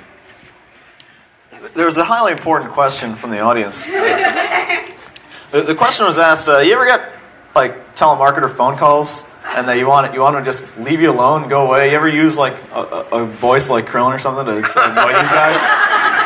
[1.75, 3.85] There was a highly important question from the audience.
[3.85, 7.12] the, the, question was asked: uh, You ever get
[7.55, 9.23] like telemarketer phone calls,
[9.55, 11.91] and that you want you want to just leave you alone, and go away?
[11.91, 12.81] You ever use like a,
[13.12, 15.57] a, voice like Krillin or something to, to annoy these guys?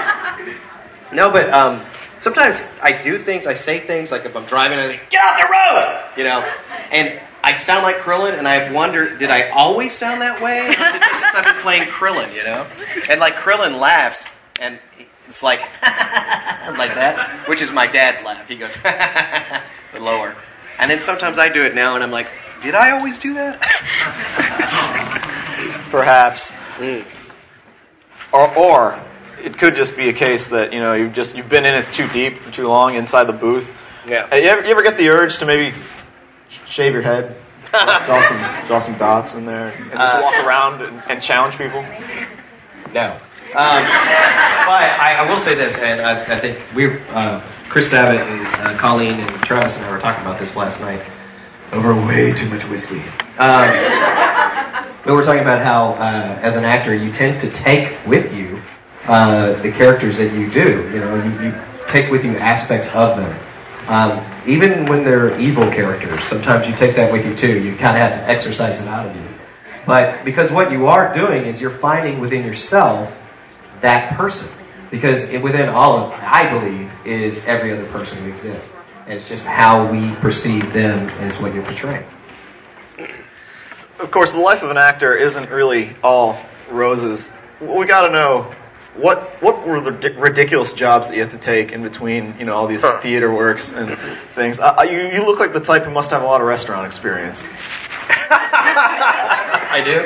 [1.13, 1.86] No, but um,
[2.17, 5.38] sometimes I do things, I say things like if I'm driving, I think, get off
[5.38, 6.39] the road, you know,
[6.91, 10.73] and I sound like Krillin, and I wonder, did I always sound that way?
[10.73, 12.65] since I've been playing Krillin, you know,
[13.09, 14.23] and like Krillin laughs,
[14.59, 14.79] and
[15.27, 18.47] it's like like that, which is my dad's laugh.
[18.47, 18.77] He goes
[19.99, 20.36] lower,
[20.79, 22.31] and then sometimes I do it now, and I'm like,
[22.63, 23.60] did I always do that?
[25.91, 26.54] Perhaps.
[26.78, 27.06] Mm.
[28.32, 29.06] Or, or
[29.43, 31.86] it could just be a case that you know you've just you've been in it
[31.91, 33.76] too deep for too long inside the booth.
[34.08, 34.34] Yeah.
[34.34, 35.76] You ever, you ever get the urge to maybe
[36.65, 37.36] shave your head,
[37.71, 41.58] draw some draw some dots in there, and just uh, walk around and, and, challenge
[41.58, 41.84] people?
[42.93, 43.19] No.
[43.56, 48.19] Um, but I, I, will say this, and I, I think we, uh, Chris Sabat
[48.19, 51.04] and uh, Colleen and Travis and I were talking about this last night
[51.73, 53.01] over way too much whiskey.
[53.38, 53.69] Um,
[55.03, 58.62] but we're talking about how, uh, as an actor, you tend to take with you
[59.05, 60.89] uh, the characters that you do.
[60.93, 63.39] You know, you, you take with you aspects of them.
[63.88, 67.59] Um, even when they're evil characters, sometimes you take that with you too.
[67.59, 69.23] You kind of have to exercise it out of you.
[69.86, 73.17] But because what you are doing is you're finding within yourself
[73.81, 74.47] that person.
[74.89, 78.73] Because within all of us, I believe, is every other person who exists.
[79.05, 82.05] And it's just how we perceive them as what you're portraying.
[83.99, 86.37] Of course, the life of an actor isn't really all
[86.69, 87.31] roses.
[87.61, 88.53] We got to know
[88.95, 92.45] what what were the di- ridiculous jobs that you had to take in between, you
[92.45, 93.97] know, all these theater works and
[94.35, 94.59] things.
[94.59, 96.85] Uh, uh, you you look like the type who must have a lot of restaurant
[96.85, 97.47] experience.
[98.29, 99.99] I do.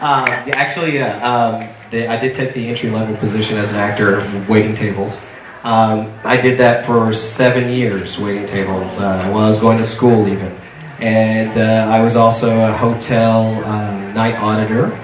[0.00, 3.78] Um, yeah, actually, yeah, um, the, I did take the entry level position as an
[3.78, 5.18] actor, waiting tables.
[5.64, 9.84] Um, I did that for seven years, waiting tables, uh, while I was going to
[9.84, 10.58] school, even.
[10.98, 14.98] And uh, I was also a hotel um, night auditor.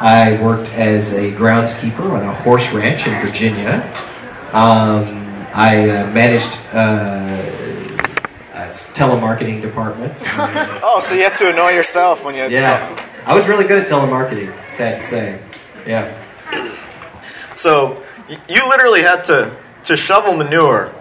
[0.00, 3.80] I worked as a groundskeeper on a horse ranch in Virginia.
[4.52, 7.40] Um, I uh, managed uh,
[8.52, 10.12] a telemarketing department.
[10.86, 13.78] Oh, so you had to annoy yourself when you had Yeah, I was really good
[13.78, 14.52] at telemarketing.
[14.70, 15.40] Sad to say.
[15.86, 16.14] Yeah.
[17.56, 18.02] So
[18.48, 20.94] you literally had to to shovel manure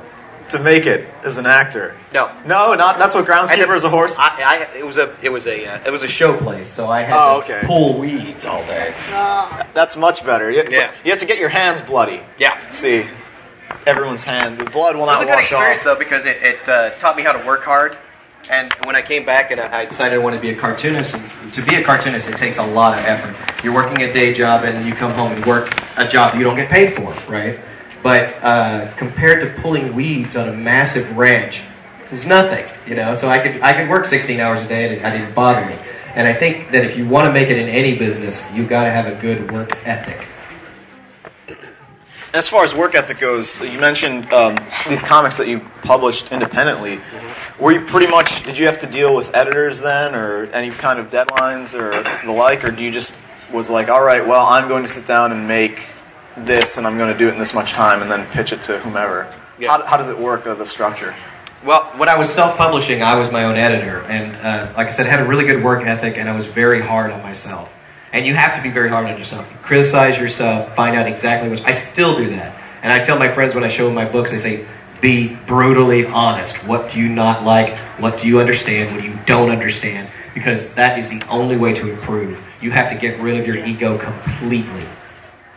[0.49, 1.95] to make it as an actor.
[2.13, 2.29] No.
[2.45, 4.17] No, not that's what groundskeeper is a horse.
[4.19, 6.89] I, I, it was a, it was a, uh, It was a show place, so
[6.89, 7.65] I had Oh, to okay.
[7.65, 8.93] pull weeds all day.
[9.73, 10.51] That's much better.
[10.51, 10.91] You, Yeah.
[11.03, 12.21] you have to get your hands bloody.
[12.37, 12.59] yeah.
[12.71, 13.05] See,
[13.85, 14.57] everyone's hands.
[14.57, 15.21] The blood will not wash off.
[15.21, 15.85] It was a good wash experience off.
[15.85, 17.97] though because it, it uh, taught me how to work hard.
[18.51, 21.15] And when I came back and I, I decided I wanted to be a cartoonist.
[21.15, 23.33] And to be a cartoonist, it takes a lot of effort.
[23.63, 26.43] You're working a day job, and then you come home and work a job you
[26.43, 27.57] don't get paid for, right?
[28.03, 31.63] But uh, compared to pulling weeds on a massive ranch,
[32.09, 33.15] there's nothing, you know.
[33.15, 35.65] So I could I could work 16 hours a day, and it, it didn't bother
[35.65, 35.77] me.
[36.15, 38.83] And I think that if you want to make it in any business, you got
[38.83, 40.27] to have a good work ethic.
[42.33, 44.57] As far as work ethic goes, you mentioned um,
[44.89, 46.99] these comics that you published independently.
[47.57, 48.43] Were you pretty much?
[48.43, 51.91] Did you have to deal with editors then, or any kind of deadlines or
[52.25, 53.15] the like, or do you just
[53.51, 55.87] was like, all right, well, I'm going to sit down and make
[56.37, 58.63] this, and I'm going to do it in this much time, and then pitch it
[58.63, 59.33] to whomever.
[59.59, 59.77] Yeah.
[59.77, 60.45] How, how does it work?
[60.47, 61.15] Uh, the structure?
[61.63, 65.07] Well, when I was self-publishing, I was my own editor, and uh, like I said,
[65.07, 67.71] I had a really good work ethic, and I was very hard on myself.
[68.11, 69.49] And you have to be very hard on yourself.
[69.49, 71.65] You criticize yourself, find out exactly what.
[71.65, 74.33] I still do that, and I tell my friends when I show them my books,
[74.33, 74.65] I say,
[75.01, 76.67] "Be brutally honest.
[76.67, 77.79] What do you not like?
[77.97, 78.93] What do you understand?
[78.93, 82.37] What do you don't understand?" Because that is the only way to improve.
[82.59, 84.85] You have to get rid of your ego completely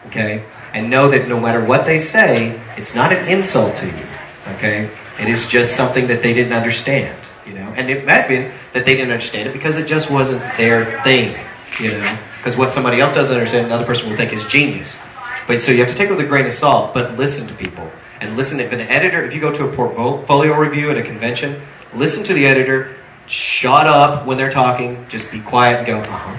[0.07, 0.45] okay?
[0.73, 4.07] And know that no matter what they say, it's not an insult to you,
[4.49, 4.91] okay?
[5.19, 7.73] It is just something that they didn't understand, you know?
[7.77, 11.35] And it might been that they didn't understand it because it just wasn't their thing,
[11.81, 12.19] you know?
[12.39, 14.99] Because what somebody else doesn't understand, another person will think is genius.
[15.47, 17.55] But so you have to take it with a grain of salt, but listen to
[17.55, 17.91] people.
[18.21, 21.61] And listen, if an editor, if you go to a portfolio review at a convention,
[21.95, 26.07] listen to the editor, shut up when they're talking, just be quiet and go, uh
[26.07, 26.37] huh.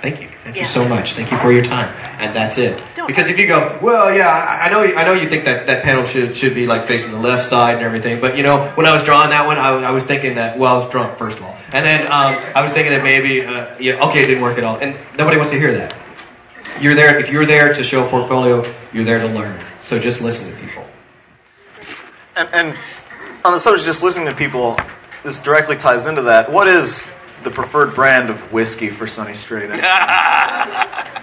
[0.00, 0.33] Thank you.
[0.44, 1.14] Thank you so much.
[1.14, 1.88] Thank you for your time.
[2.20, 2.80] And that's it.
[2.94, 5.66] Don't- Because if you go, well, yeah, I I know, I know you think that
[5.66, 8.66] that panel should should be like facing the left side and everything, but you know,
[8.76, 10.88] when I was drawing that one, I, was- I was thinking that well, I was
[10.90, 14.22] drunk first of all, and then um, I was thinking that maybe, uh, yeah, okay,
[14.22, 15.94] it didn't work at all, and nobody wants to hear that.
[16.80, 19.58] You're there if you're there to show a portfolio, you're there to learn.
[19.80, 20.84] So just listen to people.
[22.36, 22.76] And, and
[23.44, 24.76] on the subject of just listening to people,
[25.22, 26.50] this directly ties into that.
[26.52, 27.08] What is
[27.44, 29.70] the preferred brand of whiskey for Sonny Strait?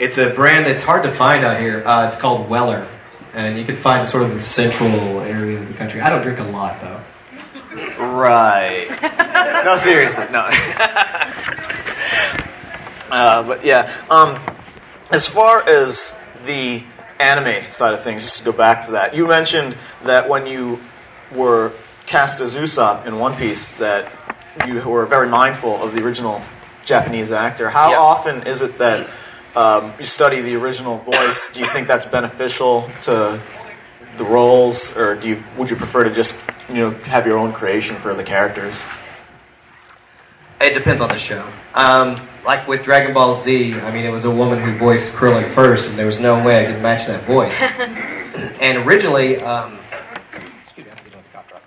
[0.00, 1.86] It's a brand that's hard to find out here.
[1.86, 2.88] Uh, it's called Weller,
[3.32, 6.00] and you can find it sort of in the central area of the country.
[6.00, 7.00] I don't drink a lot though.
[8.04, 8.88] Right.
[9.64, 10.40] No, seriously, no.
[13.10, 14.36] uh, but yeah, um,
[15.10, 16.82] as far as the
[17.20, 20.80] anime side of things, just to go back to that, you mentioned that when you
[21.32, 21.70] were
[22.06, 24.10] cast as Usopp in One Piece, that
[24.66, 26.42] you were very mindful of the original
[26.84, 27.70] Japanese actor.
[27.70, 27.98] How Yeah.
[27.98, 29.08] often is it that
[29.56, 31.50] um, you study the original voice?
[31.52, 33.40] Do you think that's beneficial to
[34.16, 36.34] the roles, or do you would you prefer to just
[36.68, 38.82] you know have your own creation for the characters?
[40.60, 41.46] It depends on the show.
[41.74, 45.50] Um, like with Dragon Ball Z, I mean, it was a woman who voiced Krillin
[45.50, 47.60] first, and there was no way I could match that voice.
[48.60, 49.78] and originally, um,
[50.62, 51.62] excuse me, I have to get on the cop truck.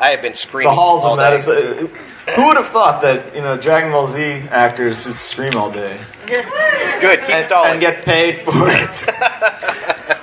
[0.00, 0.70] I have been screaming.
[0.70, 1.30] The halls all of day.
[1.30, 1.90] medicine.
[2.36, 4.20] Who would have thought that you know Dragon Ball Z
[4.50, 6.44] actors would scream all day Good.
[7.20, 7.70] Keep and, stalling.
[7.72, 9.04] and get paid for it?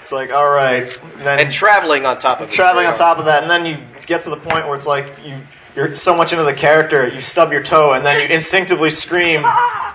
[0.00, 0.86] it's like all right,
[1.18, 3.76] then and traveling on top of traveling on top of that, and then you
[4.06, 5.36] get to the point where it's like you
[5.74, 9.42] you're so much into the character, you stub your toe, and then you instinctively scream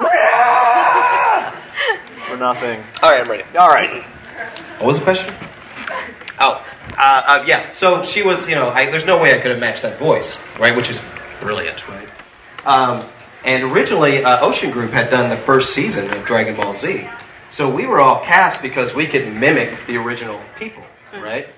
[2.28, 2.84] for nothing.
[3.02, 3.43] All right, I'm ready.
[3.58, 4.04] All right.
[4.80, 5.34] What was the question?
[6.39, 6.64] Oh,
[6.98, 9.60] Uh, uh, yeah, so she was, you know, I, there's no way I could have
[9.60, 10.76] matched that voice, right?
[10.76, 11.02] Which is
[11.39, 12.10] brilliant, right?
[12.66, 13.06] Um,
[13.44, 17.08] and originally, uh, Ocean Group had done the first season of Dragon Ball Z.
[17.50, 20.84] So we were all cast because we could mimic the original people,
[21.20, 21.50] right?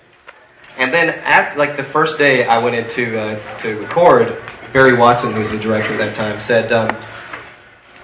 [0.77, 5.33] And then after, like the first day I went into uh, to record, Barry Watson,
[5.33, 6.97] who was the director at that time, said, um,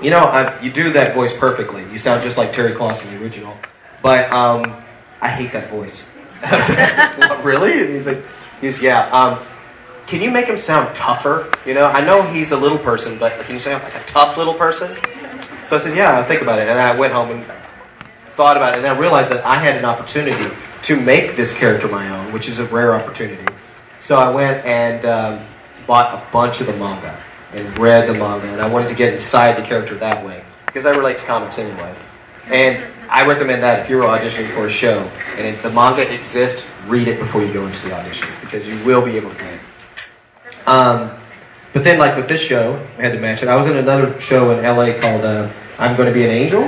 [0.01, 1.81] "You know, I, you do that voice perfectly.
[1.91, 3.57] You sound just like Terry Klassen, the original,
[4.03, 4.83] but um,
[5.19, 6.69] I hate that voice." I was
[7.19, 7.81] like, really?
[7.81, 8.23] And he's like,
[8.61, 9.39] "He's yeah." Um,
[10.07, 11.51] can you make him sound tougher?
[11.65, 14.37] You know, I know he's a little person, but can you sound like a tough
[14.37, 14.95] little person?
[15.65, 17.45] So I said, "Yeah, I'll think about it." And I went home and
[18.35, 21.87] thought about it, and I realized that I had an opportunity to make this character
[21.87, 23.45] my own, which is a rare opportunity.
[23.99, 25.45] So I went and um,
[25.85, 27.21] bought a bunch of the manga
[27.53, 30.85] and read the manga, and I wanted to get inside the character that way because
[30.85, 31.93] I relate to comics anyway.
[32.47, 34.99] And I recommend that if you're auditioning for a show
[35.35, 38.81] and if the manga exists, read it before you go into the audition because you
[38.85, 39.59] will be able to get it.
[40.67, 41.11] Um,
[41.73, 43.49] but then, like with this show, I had to match it.
[43.49, 45.49] I was in another show in LA called uh,
[45.79, 46.63] "I'm Going to Be an Angel."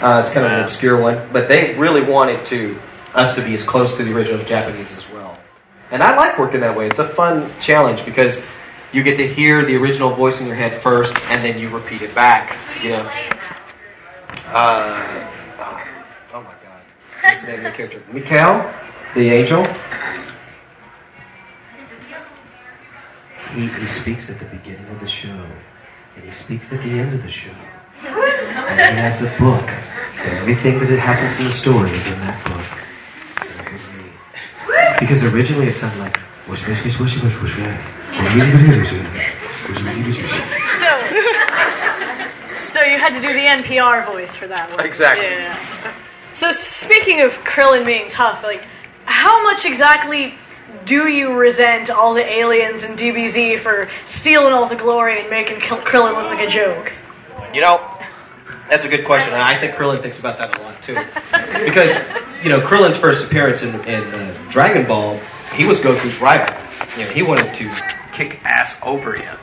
[0.00, 2.78] Uh, it's kind of an obscure one, but they really wanted to
[3.14, 5.38] us to be as close to the original Japanese as well.
[5.90, 6.88] And I like working that way.
[6.88, 8.44] It's a fun challenge because
[8.92, 12.02] you get to hear the original voice in your head first, and then you repeat
[12.02, 12.58] it back.
[12.82, 13.10] You know.
[14.48, 15.30] Uh!
[17.24, 18.02] What's the name of the character?
[18.12, 18.72] Mikhail,
[19.14, 19.66] the angel.
[23.54, 25.46] He, he speaks at the beginning of the show,
[26.16, 27.54] and he speaks at the end of the show.
[28.04, 29.68] And he has a book,
[30.18, 32.66] and everything that happens in the story is in that book.
[33.40, 34.10] And that was me.
[34.98, 36.16] Because originally it sounded like.
[36.46, 38.12] "Whoosh, whoosh, whoosh, whoosh, whoosh, whoosh, whoosh, whoosh, whoosh, whoosh,
[38.68, 40.44] whoosh, whoosh, whoosh, whoosh."
[40.82, 40.90] So,
[42.52, 44.84] so you had to do the NPR voice for that one.
[44.84, 45.26] Exactly.
[45.26, 45.94] Yeah.
[46.34, 48.64] So speaking of Krillin being tough, like,
[49.04, 50.34] how much exactly
[50.84, 55.58] do you resent all the aliens and DBZ for stealing all the glory and making
[55.60, 56.92] Krillin look like a joke?
[57.54, 57.88] You know,
[58.68, 60.94] that's a good question, and I think Krillin thinks about that a lot too.
[61.64, 61.94] Because,
[62.42, 65.20] you know, Krillin's first appearance in, in uh, Dragon Ball,
[65.54, 66.52] he was Goku's rival.
[66.98, 67.72] You know, he wanted to
[68.12, 69.38] kick ass over him.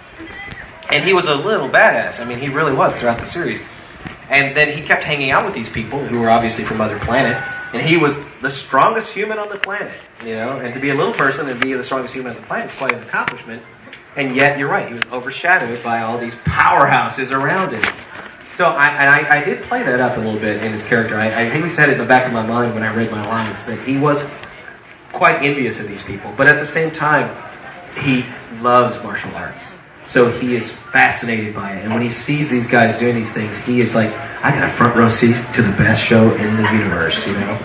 [0.91, 2.21] And he was a little badass.
[2.21, 3.63] I mean, he really was throughout the series.
[4.31, 7.41] And then he kept hanging out with these people who were obviously from other planets,
[7.73, 9.93] and he was the strongest human on the planet.
[10.23, 12.47] You know, and to be a little person and be the strongest human on the
[12.47, 13.61] planet is quite an accomplishment.
[14.15, 17.83] And yet, you're right, he was overshadowed by all these powerhouses around him.
[18.53, 21.15] So, I, and I, I did play that up a little bit in his character.
[21.15, 23.11] I, I think we said it in the back of my mind when I read
[23.11, 24.25] my lines that he was
[25.11, 27.35] quite envious of these people, but at the same time,
[27.99, 28.25] he
[28.61, 29.71] loves martial arts.
[30.11, 31.85] So he is fascinated by it.
[31.85, 34.11] And when he sees these guys doing these things, he is like,
[34.43, 37.57] I got a front row seat to the best show in the universe, you know?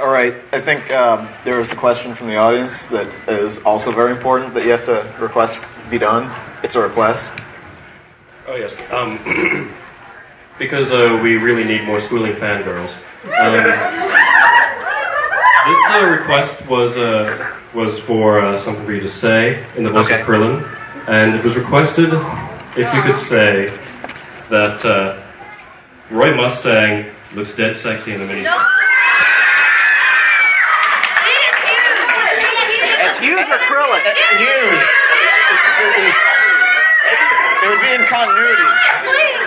[0.00, 3.92] All right, I think um, there was a question from the audience that is also
[3.92, 5.58] very important that you have to request
[5.90, 6.34] be done.
[6.62, 7.30] It's a request.
[8.48, 9.18] Oh yes, um,
[10.58, 12.94] because uh, we really need more schooling fangirls.
[13.24, 13.52] Um,
[15.68, 19.90] this uh, request was uh, was for uh, something for you to say in the
[19.90, 20.20] voice Okay.
[20.20, 20.62] of Krillin,
[21.08, 22.12] and it was requested
[22.76, 23.68] if you could say
[24.50, 25.18] that uh,
[26.10, 28.44] Roy Mustang looks dead sexy in the mini.
[33.00, 34.02] As Hughes or Krillin?
[34.36, 34.84] Hughes.
[37.62, 38.68] It would be in continuity.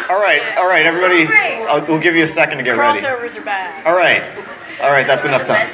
[0.09, 1.25] All right, all right, everybody.
[1.67, 2.99] I'll, we'll give you a second to get ready.
[2.99, 3.85] Crossovers are bad.
[3.87, 4.23] All right,
[4.81, 5.07] all right.
[5.07, 5.67] That's enough time.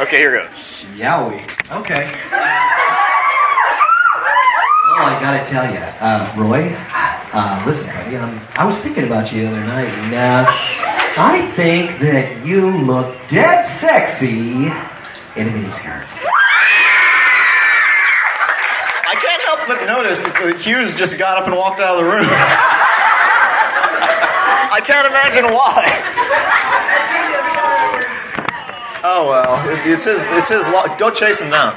[0.00, 0.84] Okay, here goes.
[0.96, 1.42] Yowie.
[1.80, 2.14] Okay.
[4.94, 6.68] Oh, I gotta tell you, uh, Roy.
[7.32, 8.14] Uh, listen, buddy.
[8.16, 10.44] Um, I was thinking about you the other night, and uh,
[11.16, 16.04] I think that you look dead sexy in a miniskirt.
[19.08, 22.04] I can't help but notice that the Hughes just got up and walked out of
[22.04, 22.28] the room.
[24.72, 25.84] I can't imagine why.
[29.04, 30.22] Oh well, it, it's his.
[30.30, 30.66] It's his.
[30.68, 31.76] Lo- Go chase him down.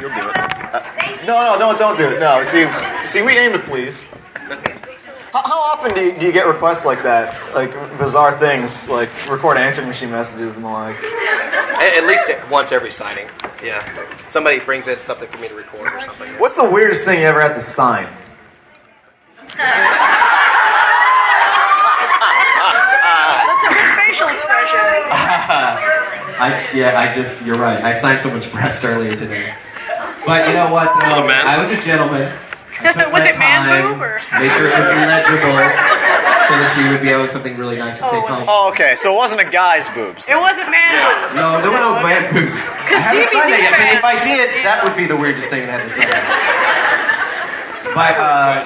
[0.00, 0.36] You'll do it.
[0.36, 0.82] Uh,
[1.26, 2.20] no, no, don't, don't do it.
[2.20, 2.66] No, see,
[3.08, 4.02] see, we aim to please.
[5.32, 9.10] How, how often do you, do you get requests like that, like bizarre things, like
[9.30, 10.96] record answering machine messages and the like?
[11.02, 13.28] At, at least once every signing.
[13.62, 13.82] Yeah.
[14.28, 16.28] Somebody brings in something for me to record or something.
[16.38, 18.08] What's the weirdest thing you ever had to sign?
[22.32, 24.78] That's a good facial expression.
[26.42, 27.82] I yeah, I just you're right.
[27.82, 29.54] I signed someone's breast earlier today.
[30.26, 30.86] But you know what?
[31.00, 32.30] Though, A I was a gentleman.
[32.80, 35.54] I took Was my it man time, boob or- Made sure it was legible,
[36.48, 38.44] so that she would be able to something really nice to Oh, take home.
[38.48, 38.96] Oh, okay.
[38.96, 40.26] So it wasn't a guy's boobs.
[40.28, 41.36] It wasn't man boobs.
[41.36, 42.54] No, there were no man boobs.
[42.54, 44.24] I haven't DBZ signed it yet, but if I fans-
[44.56, 46.06] did, that would be the weirdest thing I had to say.
[47.94, 48.64] But uh,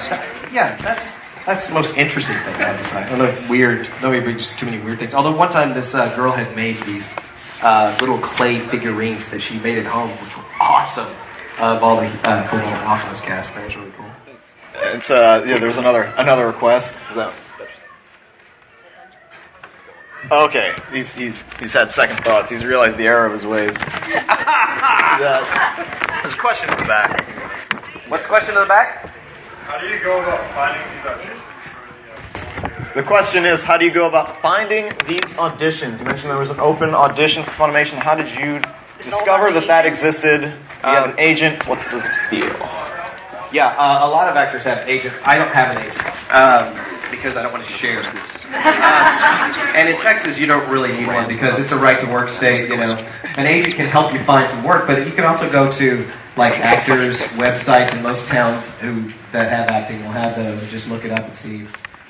[0.53, 3.03] yeah, that's That's the most interesting thing I have to say.
[3.03, 5.15] I don't know if weird, no, maybe just too many weird things.
[5.15, 7.11] Although one time this uh, girl had made these
[7.67, 11.09] uh, little clay figurines that she made at home, which were awesome,
[11.59, 13.55] of all the uh, Full Metal Alchemist cast.
[13.57, 14.07] That was really cool.
[14.95, 15.59] It's uh yeah.
[15.59, 16.95] There was another another request.
[17.11, 17.33] Is that?
[20.31, 22.51] Okay, he's he's he's had second thoughts.
[22.51, 23.77] He's realized the error of his ways.
[25.17, 26.21] Yeah.
[26.21, 27.25] There's a question in the back.
[28.09, 29.07] What's the question in the back?
[29.65, 31.56] How do you go about finding these auditions?
[32.97, 35.99] The question is, how do you go about finding these auditions?
[35.99, 37.99] You mentioned there was an open audition for Funimation.
[37.99, 38.59] How did you
[39.03, 40.41] discover that that existed?
[40.41, 41.69] Do you have an agent?
[41.69, 41.99] What's the
[42.31, 42.47] deal?
[43.53, 45.21] Yeah, uh, a lot of actors have agents.
[45.27, 48.01] I don't have an agent um, because I don't want to share.
[48.01, 52.31] Uh, and in Texas, you don't really need one because it's a right to work
[52.31, 52.67] state.
[52.67, 52.97] You know,
[53.37, 56.55] an agent can help you find some work, but you can also go to like
[56.61, 61.05] actors' websites in most towns who that have acting will have those, and just look
[61.05, 61.67] it up and see.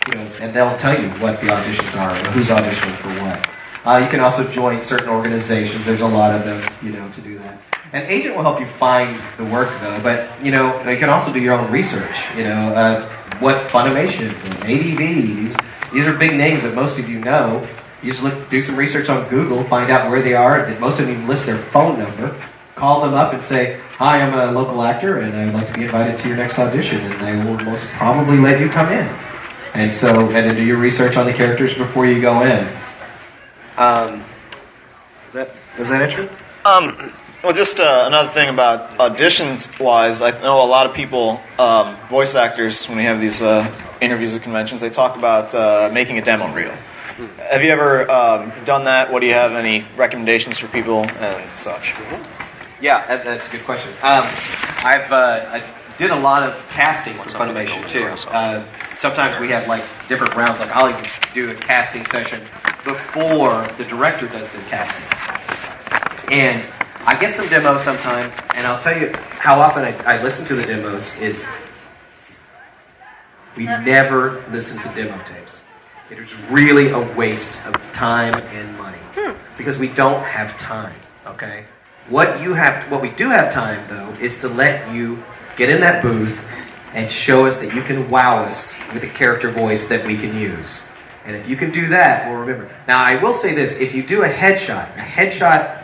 [0.07, 3.49] You know, and they'll tell you what the auditions are, or who's auditioning for what.
[3.85, 5.87] Uh, you can also join certain organizations.
[5.87, 7.61] There's a lot of them, you know, to do that.
[7.93, 10.01] An agent will help you find the work, though.
[10.03, 12.17] But you know, you can also do your own research.
[12.37, 14.33] You know, uh, what Funimation,
[14.63, 15.57] ADV, these
[15.93, 17.67] these are big names that most of you know.
[18.03, 20.69] You just look, do some research on Google, find out where they are.
[20.79, 22.37] Most of them list their phone number.
[22.75, 25.85] Call them up and say, "Hi, I'm a local actor, and I'd like to be
[25.85, 29.09] invited to your next audition." And they will most probably let you come in.
[29.77, 32.67] And so, and then do your research on the characters before you go in.
[33.77, 34.25] Um,
[35.29, 36.31] is that is that it?
[36.65, 37.13] Um,
[37.45, 41.95] well, just uh, another thing about auditions wise, I know a lot of people, um,
[42.09, 43.71] voice actors, when we have these uh,
[44.01, 46.75] interviews at conventions, they talk about uh, making a demo reel.
[47.51, 49.13] Have you ever um, done that?
[49.13, 49.53] What do you have?
[49.53, 51.93] Any recommendations for people and such?
[52.81, 53.93] Yeah, that, that's a good question.
[54.03, 54.25] Um,
[54.83, 55.61] I've uh, I
[55.99, 58.05] did a lot of casting for Funimation too.
[58.31, 58.65] Uh,
[58.97, 60.61] sometimes we have like different rounds.
[60.61, 62.41] Like I'll even do a casting session
[62.85, 65.05] before the director does the casting,
[66.31, 66.65] and
[67.07, 68.31] I get some demos sometime.
[68.55, 71.47] And I'll tell you how often I, I listen to the demos is
[73.57, 75.61] we never listen to demo tapes.
[76.11, 78.99] It is really a waste of time and money
[79.57, 80.95] because we don't have time.
[81.27, 81.65] Okay.
[82.09, 85.23] What you have, what we do have time though, is to let you
[85.57, 86.47] get in that booth
[86.93, 90.37] and show us that you can wow us with a character voice that we can
[90.37, 90.83] use.
[91.25, 92.71] And if you can do that, we'll remember.
[92.87, 95.83] Now, I will say this: if you do a headshot, a headshot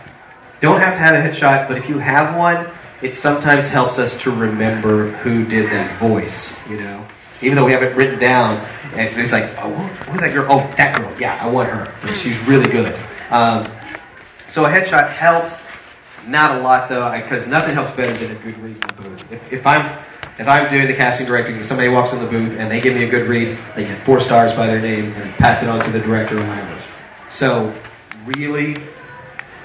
[0.60, 2.68] don't have to have a headshot, but if you have one,
[3.02, 6.56] it sometimes helps us to remember who did that voice.
[6.68, 7.06] You know,
[7.40, 8.58] even though we have it written down,
[8.94, 10.46] and it's like, oh, what was that girl?
[10.48, 11.12] Oh, that girl.
[11.18, 11.92] Yeah, I want her.
[12.14, 12.94] She's really good.
[13.30, 13.68] Um,
[14.46, 15.61] so a headshot helps.
[16.26, 19.32] Not a lot though, because nothing helps better than a good read in the booth.
[19.32, 19.86] If, if I'm
[20.38, 22.94] if I'm doing the casting directing and somebody walks in the booth and they give
[22.94, 25.84] me a good read, they get four stars by their name and pass it on
[25.84, 26.80] to the director or whatever.
[27.28, 27.74] So
[28.24, 28.76] really,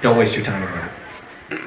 [0.01, 0.77] don't waste your time on
[1.57, 1.61] it.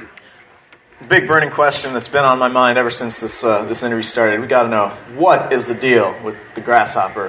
[1.09, 4.41] Big burning question that's been on my mind ever since this uh, this interview started.
[4.41, 7.29] We got to know what is the deal with the grasshopper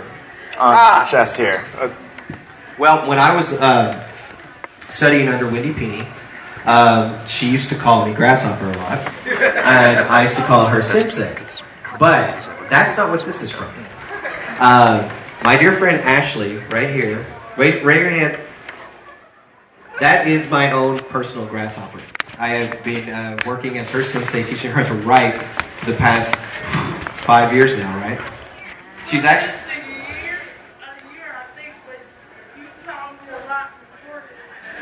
[0.60, 1.04] on Ah.
[1.06, 1.64] the chest here.
[1.78, 1.90] Uh,
[2.78, 4.04] Well, when I was uh,
[4.90, 6.06] studying under Wendy Pini,
[6.66, 10.82] um, she used to call me Grasshopper a lot, and I used to call her
[10.82, 11.36] Sensei.
[12.00, 12.30] But
[12.70, 13.70] that's not what this is from.
[14.60, 15.12] Uh,
[15.44, 17.26] my dear friend Ashley, right here,
[17.58, 18.40] raise, raise your hand.
[20.00, 22.00] That is my own personal grasshopper.
[22.38, 25.40] I have been uh, working as her sensei, teaching her to write
[25.86, 26.36] the past
[27.22, 28.20] five years now, right?
[29.08, 29.61] She's actually.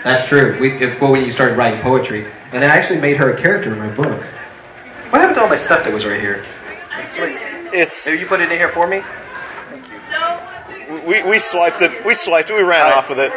[0.04, 0.58] That's true.
[0.60, 3.74] We, if, well, when you started writing poetry, and I actually made her a character
[3.74, 4.22] in my book.
[5.12, 6.46] What happened to all my stuff that was right here?
[7.72, 9.04] It's Did you put it in here for me?
[11.06, 12.06] we, we swiped it.
[12.06, 12.54] We swiped it.
[12.54, 12.98] We ran All right.
[12.98, 13.32] off with it.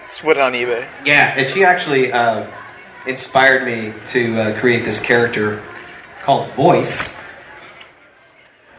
[0.00, 0.86] Just put it on eBay.
[1.04, 2.46] Yeah, and she actually uh,
[3.06, 5.62] inspired me to uh, create this character
[6.20, 7.14] called Voice.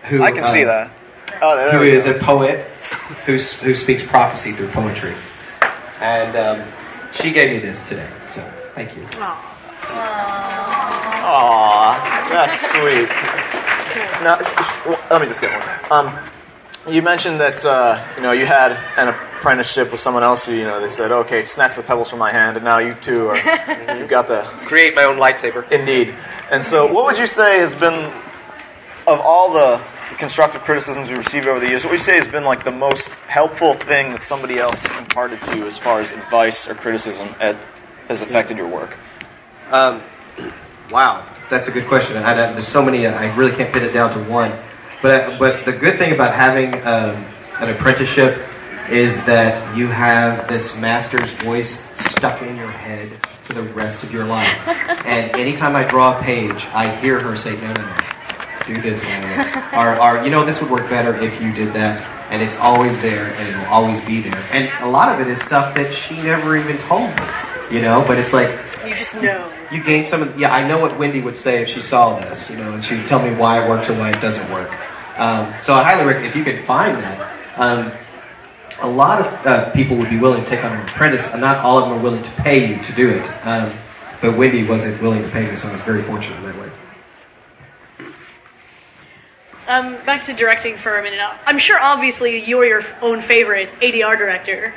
[0.03, 0.91] Who I can uh, see that.
[1.41, 2.11] Oh, there Who go.
[2.11, 2.65] a poet
[3.25, 5.15] who who speaks prophecy through poetry,
[5.99, 6.67] and um,
[7.11, 8.09] she gave me this today.
[8.27, 8.41] So
[8.75, 9.03] thank you.
[11.23, 13.09] Aw, that's sweet.
[14.23, 15.51] Now, sh- sh- well, let me just get
[15.89, 16.07] one.
[16.07, 16.19] Um,
[16.87, 20.63] you mentioned that uh, you know you had an apprenticeship with someone else who you
[20.63, 23.35] know they said, okay, snatch the pebbles from my hand, and now you two are
[23.97, 25.69] you've got the Create my own lightsaber.
[25.71, 26.15] indeed.
[26.51, 28.05] And so, what would you say has been
[29.07, 29.81] of all the
[30.17, 31.83] constructive criticisms we received over the years?
[31.83, 35.41] What would you say has been like the most helpful thing that somebody else imparted
[35.43, 37.57] to you as far as advice or criticism at,
[38.07, 38.97] has affected your work?
[39.71, 40.01] Um,
[40.91, 42.17] wow, that's a good question.
[42.17, 43.07] I, I, there's so many.
[43.07, 44.51] I really can't pin it down to one.
[45.01, 47.25] But but the good thing about having um,
[47.59, 48.47] an apprenticeship
[48.89, 54.11] is that you have this master's voice stuck in your head for the rest of
[54.11, 54.59] your life.
[55.01, 57.97] And anytime I draw a page, I hear her say, no, no, no,
[58.65, 59.03] do this.
[59.73, 62.01] Or, or, you know, this would work better if you did that.
[62.31, 64.41] And it's always there, and it'll always be there.
[64.53, 67.25] And a lot of it is stuff that she never even told me,
[67.75, 68.49] you know, but it's like,
[68.85, 69.51] You just know.
[69.71, 72.49] you gain some of yeah i know what wendy would say if she saw this
[72.49, 74.69] you know and she would tell me why it works or why it doesn't work
[75.19, 77.17] um, so i highly recommend if you can find that
[77.57, 77.91] um,
[78.81, 81.57] a lot of uh, people would be willing to take on an apprentice and not
[81.63, 83.71] all of them are willing to pay you to do it um,
[84.19, 86.70] but wendy wasn't willing to pay me so i was very fortunate that way
[89.71, 91.21] Um, back to directing for a minute.
[91.45, 94.73] I'm sure, obviously, you're your own favorite ADR director,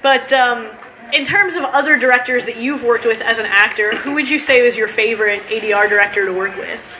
[0.00, 0.68] but um,
[1.12, 4.38] in terms of other directors that you've worked with as an actor, who would you
[4.38, 6.94] say was your favorite ADR director to work with?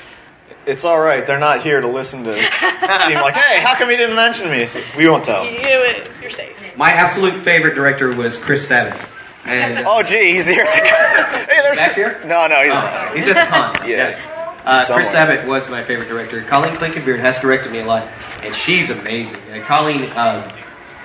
[0.67, 1.25] It's all right.
[1.25, 4.67] They're not here to listen to seem like, hey, how come you didn't mention me?
[4.97, 5.45] We won't tell.
[5.49, 6.77] You, you're safe.
[6.77, 9.09] my absolute favorite director was chris sabat
[9.45, 10.65] and Oh, gee, he's here.
[10.65, 12.21] To hey, there's Back here?
[12.27, 13.89] No, no, he's Oh, he's at the con.
[13.89, 14.38] Yeah.
[14.65, 15.37] Uh, Chris Somewhere.
[15.37, 16.43] Sabat was my favorite director.
[16.43, 18.07] Colleen Klinkenbeard has directed me a lot,
[18.43, 19.41] and she's amazing.
[19.51, 20.51] And Colleen um,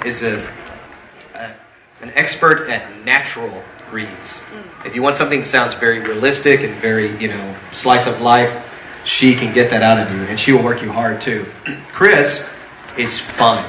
[0.06, 0.38] is a,
[1.36, 1.52] a
[2.02, 4.42] an expert at natural reads.
[4.86, 8.52] If you want something that sounds very realistic and very you know slice of life,
[9.06, 11.46] she can get that out of you, and she will work you hard too.
[11.94, 12.50] Chris
[12.98, 13.64] is fun.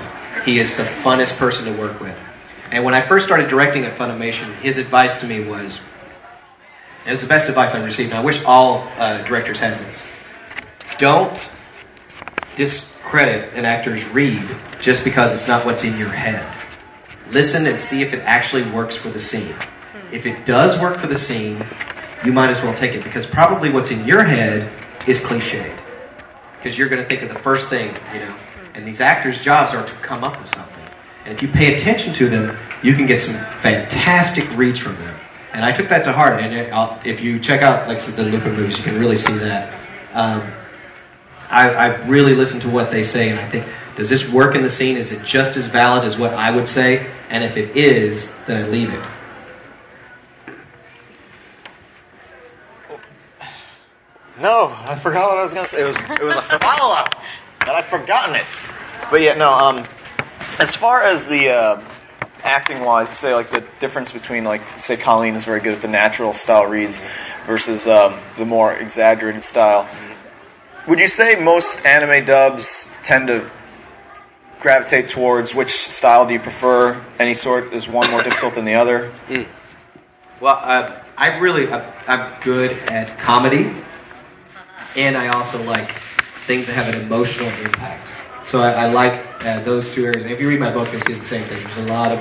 [0.45, 2.19] He is the funnest person to work with.
[2.71, 5.81] And when I first started directing at Funimation, his advice to me was,
[7.07, 10.07] it was the best advice I've received, and I wish all uh, directors had this.
[10.99, 11.39] Don't
[12.57, 14.43] discredit an actor's read
[14.81, 16.51] just because it's not what's in your head.
[17.31, 19.55] Listen and see if it actually works for the scene.
[20.13, 21.65] If it does work for the scene,
[22.25, 24.71] you might as well take it because probably what's in your head
[25.07, 25.77] is cliched.
[26.57, 28.35] Because you're going to think of the first thing, you know.
[28.75, 30.85] And these actors' jobs are to come up with something.
[31.25, 35.14] And if you pay attention to them, you can get some fantastic reads from them.
[35.55, 36.43] And I took that to heart.
[36.43, 39.73] And it, if you check out like the Lupin movies, you can really see that.
[40.13, 40.53] Um,
[41.49, 43.65] I, I really listen to what they say, and I think,
[43.97, 44.97] does this work in the scene?
[44.97, 47.09] Is it just as valid as what I would say?
[47.29, 49.05] And if it is, then I leave it.
[54.41, 55.83] No, I forgot what I was gonna say.
[55.83, 57.15] It was it was a follow up,
[57.61, 58.45] and I've forgotten it.
[59.09, 59.55] But yeah, no.
[59.55, 59.87] Um,
[60.59, 61.81] as far as the uh,
[62.45, 65.89] acting wise, say like the difference between like say Colleen is very good at the
[65.89, 67.03] natural style reads
[67.47, 69.89] versus um, the more exaggerated style.
[70.87, 73.51] Would you say most anime dubs tend to
[74.61, 77.03] gravitate towards which style do you prefer?
[77.19, 79.13] Any sort is one more difficult than the other?
[80.41, 83.75] Well, uh, I really, I'm, I'm good at comedy,
[84.97, 85.91] and I also like
[86.47, 88.09] things that have an emotional impact.
[88.45, 90.27] So I, I like uh, those two areas.
[90.27, 91.63] If you read my book, you'll see the same thing.
[91.63, 92.19] There's a lot of,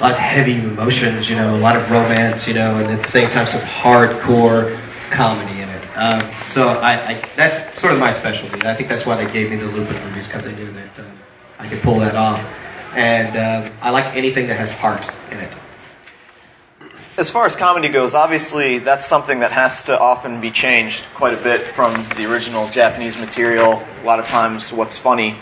[0.00, 3.02] a lot of heavy emotions, you know, a lot of romance, you know, and at
[3.02, 4.78] the same time some hardcore
[5.10, 5.82] comedy in it.
[5.96, 8.64] Um, so I, I, that's sort of my specialty.
[8.66, 11.18] I think that's why they gave me the Lupin movies because they knew that um,
[11.58, 12.40] I could pull that off.
[12.94, 15.52] And um, I like anything that has heart in it.
[17.16, 21.34] As far as comedy goes, obviously that's something that has to often be changed quite
[21.34, 23.84] a bit from the original Japanese material.
[24.02, 25.36] A lot of times, what's funny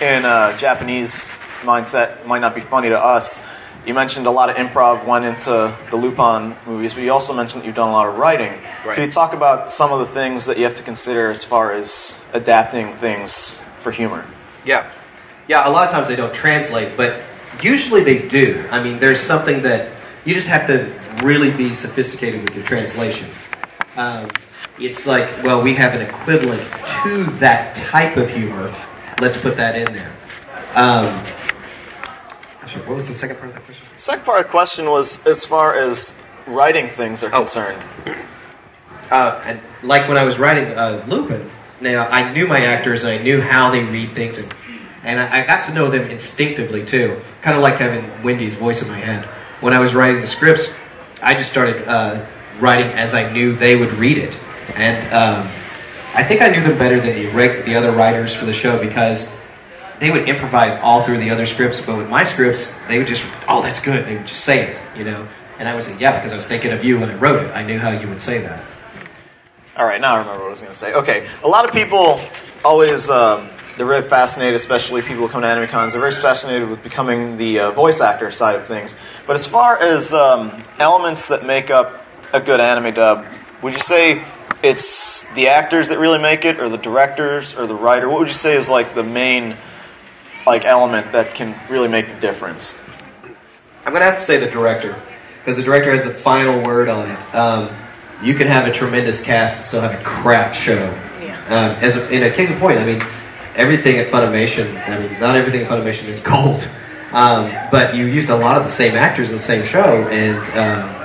[0.00, 1.30] in a Japanese
[1.62, 3.40] mindset might not be funny to us.
[3.86, 7.62] You mentioned a lot of improv went into the Lupin movies, but you also mentioned
[7.62, 8.52] that you've done a lot of writing.
[8.84, 8.94] Right.
[8.94, 11.72] Can you talk about some of the things that you have to consider as far
[11.72, 14.24] as adapting things for humor?
[14.64, 14.88] Yeah.
[15.48, 17.22] Yeah, a lot of times they don't translate, but
[17.60, 18.64] usually they do.
[18.70, 19.90] I mean, there's something that
[20.24, 20.94] you just have to
[21.24, 23.28] really be sophisticated with your translation.
[23.96, 24.30] Um,
[24.78, 26.62] it's like, well, we have an equivalent
[27.02, 28.72] to that type of humor.
[29.20, 30.12] Let's put that in there.
[30.74, 31.06] Um,
[32.62, 33.86] actually, what was the second part of that question?
[33.98, 36.14] Second part of the question was as far as
[36.46, 37.82] writing things are concerned.
[39.10, 41.48] uh, and like when I was writing uh, Lupin,
[41.80, 44.54] now I knew my actors and I knew how they read things, and,
[45.02, 47.20] and I, I got to know them instinctively too.
[47.42, 49.24] Kind of like having Wendy's voice in my head.
[49.60, 50.72] When I was writing the scripts,
[51.20, 52.24] I just started uh,
[52.58, 54.38] writing as I knew they would read it,
[54.74, 55.48] and um,
[56.14, 59.32] I think I knew them better than the the other writers for the show because
[59.98, 63.24] they would improvise all through the other scripts, but with my scripts, they would just,
[63.48, 64.04] oh, that's good.
[64.04, 65.28] They would just say it, you know.
[65.58, 67.50] And I would say, yeah, because I was thinking of you when I wrote it.
[67.52, 68.64] I knew how you would say that.
[69.76, 70.92] All right, now I remember what I was going to say.
[70.92, 72.20] Okay, a lot of people
[72.64, 75.92] always um, they're very fascinated, especially people who come to anime cons.
[75.92, 78.96] They're very fascinated with becoming the uh, voice actor side of things.
[79.26, 83.24] But as far as um, elements that make up a good anime dub,
[83.62, 84.24] would you say
[84.62, 88.08] it's the actors that really make it, or the directors, or the writer?
[88.08, 89.56] What would you say is like the main
[90.46, 92.74] like element that can really make the difference?
[93.84, 95.00] I'm gonna have to say the director,
[95.38, 97.34] because the director has the final word on it.
[97.34, 97.70] Um,
[98.22, 100.84] you can have a tremendous cast and still have a crap show.
[101.20, 101.36] Yeah.
[101.46, 103.02] Um, as a, in a case of point, I mean,
[103.56, 104.88] everything at Funimation.
[104.88, 106.66] I mean, not everything at Funimation is gold,
[107.12, 110.36] um, but you used a lot of the same actors in the same show, and
[110.56, 111.01] um,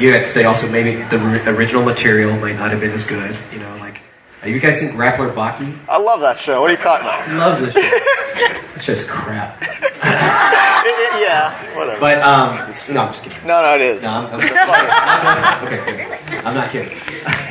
[0.00, 3.36] you have to say also maybe the original material might not have been as good.
[3.52, 4.00] You know, like
[4.40, 5.76] have you guys seen Grappler Baki?
[5.88, 6.60] I love that show.
[6.60, 7.26] What are you talking about?
[7.28, 7.98] He loves this show.
[8.78, 9.60] It's just crap.
[10.02, 11.98] yeah, whatever.
[11.98, 12.56] But um,
[12.94, 13.44] no, I'm just kidding.
[13.46, 14.02] no, no, it is.
[14.02, 16.44] No, I'm, I'm, okay, good.
[16.44, 16.96] I'm not kidding.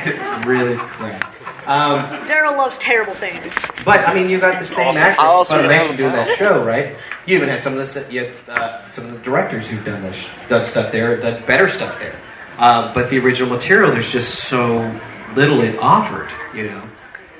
[0.06, 1.34] it's really crap.
[1.66, 3.52] Um, Daryl loves terrible things.
[3.84, 6.10] but I mean, you got the same Also- actors I also from have Funimation doing
[6.12, 6.24] panel.
[6.26, 6.96] that show, right?
[7.26, 10.00] You even had some of the you had, uh, some of the directors who've done
[10.02, 12.18] this, done stuff there, done better stuff there.
[12.58, 15.00] Um, but the original material, there's just so
[15.34, 16.82] little it offered, you know.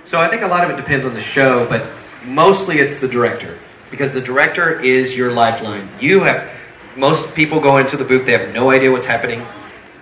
[0.04, 1.90] So I think a lot of it depends on the show, but
[2.24, 3.58] mostly it's the director
[3.90, 5.88] because the director is your lifeline.
[6.00, 6.50] You have
[6.96, 9.44] most people go into the booth; they have no idea what's happening.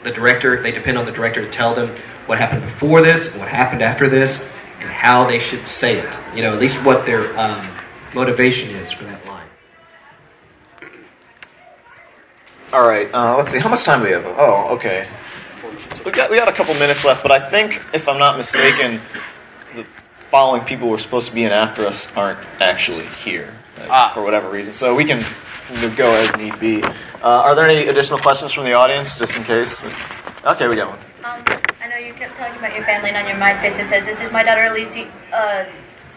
[0.02, 1.96] The director, they depend on the director to tell them
[2.26, 4.48] what happened before this, what happened after this,
[4.80, 6.16] and how they should say it.
[6.34, 7.66] You know, at least what their um,
[8.14, 9.35] motivation is for that line.
[12.72, 13.12] All right.
[13.12, 13.58] Uh, let's see.
[13.58, 14.26] How much time do we have?
[14.26, 15.08] Oh, okay.
[16.04, 19.00] We got we got a couple minutes left, but I think if I'm not mistaken,
[19.74, 19.84] the
[20.30, 24.10] following people who are supposed to be in after us aren't actually here uh, Ah.
[24.14, 24.72] for whatever reason.
[24.72, 25.24] So we can
[25.96, 26.82] go as need be.
[26.82, 26.90] Uh,
[27.22, 29.84] are there any additional questions from the audience, just in case?
[30.44, 30.98] Okay, we got one.
[31.24, 31.42] Um,
[31.82, 34.20] I know you kept talking about your family, and on your MySpace it says, "This
[34.22, 35.64] is my daughter Alicia." Uh,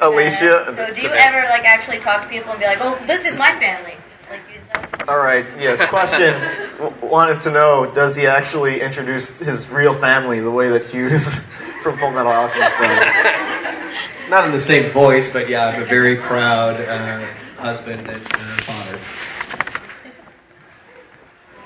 [0.02, 0.74] Alicia?
[0.74, 3.36] So, do you ever like actually talk to people and be like, "Oh, this is
[3.36, 3.96] my family"?
[4.74, 5.08] Like use those.
[5.08, 5.46] All right.
[5.60, 5.88] Yeah.
[5.88, 6.36] Question
[7.02, 11.36] wanted to know: Does he actually introduce his real family the way that Hughes
[11.84, 13.26] from Full Metal Alchemist does?
[14.30, 17.26] Not in the same voice, but yeah, I'm a very proud uh,
[17.58, 19.00] husband and uh, father.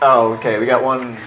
[0.02, 0.60] Oh, okay.
[0.60, 1.18] We got one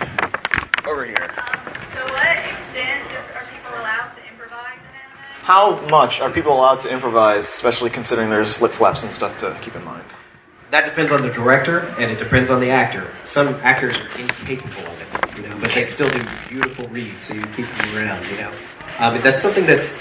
[0.86, 1.14] over here.
[1.14, 3.04] To what extent
[3.34, 5.18] are people allowed to improvise in anime?
[5.42, 9.54] How much are people allowed to improvise, especially considering there's lip flaps and stuff to
[9.60, 10.05] keep in mind?
[10.70, 13.08] That depends on the director and it depends on the actor.
[13.24, 17.34] Some actors are incapable of it, you know, but they still do beautiful reads, so
[17.34, 18.52] you keep them around, you know.
[18.98, 19.96] Um, that's something that's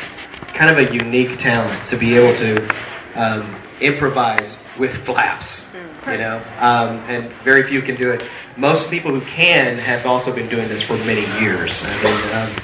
[0.54, 2.76] kind of a unique talent to be able to
[3.16, 5.66] um, improvise with flaps,
[6.08, 8.24] you know, um, and very few can do it.
[8.58, 11.84] Most people who can have also been doing this for many years.
[11.86, 12.64] I mean, um,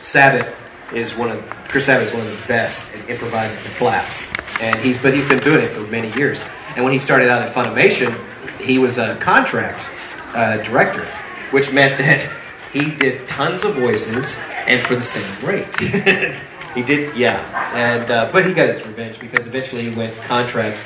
[0.00, 0.54] Sabat
[0.92, 4.24] is one of Chris Sabat is one of the best at improvising the flaps,
[4.60, 6.38] and he's but he's been doing it for many years.
[6.74, 8.18] And when he started out at Funimation,
[8.58, 9.88] he was a contract
[10.34, 11.04] uh, director,
[11.50, 12.30] which meant that
[12.72, 14.24] he did tons of voices
[14.66, 15.68] and for the same rate.
[16.74, 20.78] he did, yeah, and uh, but he got his revenge because eventually he went contract.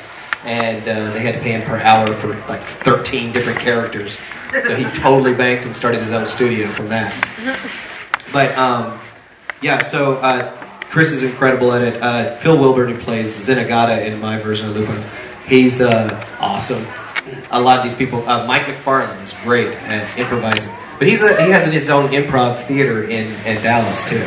[0.43, 4.17] And uh, they had to pay him per hour for like 13 different characters.
[4.51, 7.11] So he totally banked and started his own studio from that.
[8.31, 8.99] But um,
[9.61, 12.01] yeah, so uh, Chris is incredible at it.
[12.01, 15.03] Uh, Phil Wilburn, who plays Zenigata in my version of Lupin,
[15.47, 16.85] he's uh, awesome.
[17.51, 21.43] A lot of these people, uh, Mike McFarland is great at improvising, but he's a,
[21.43, 24.25] he has his own improv theater in, in Dallas too.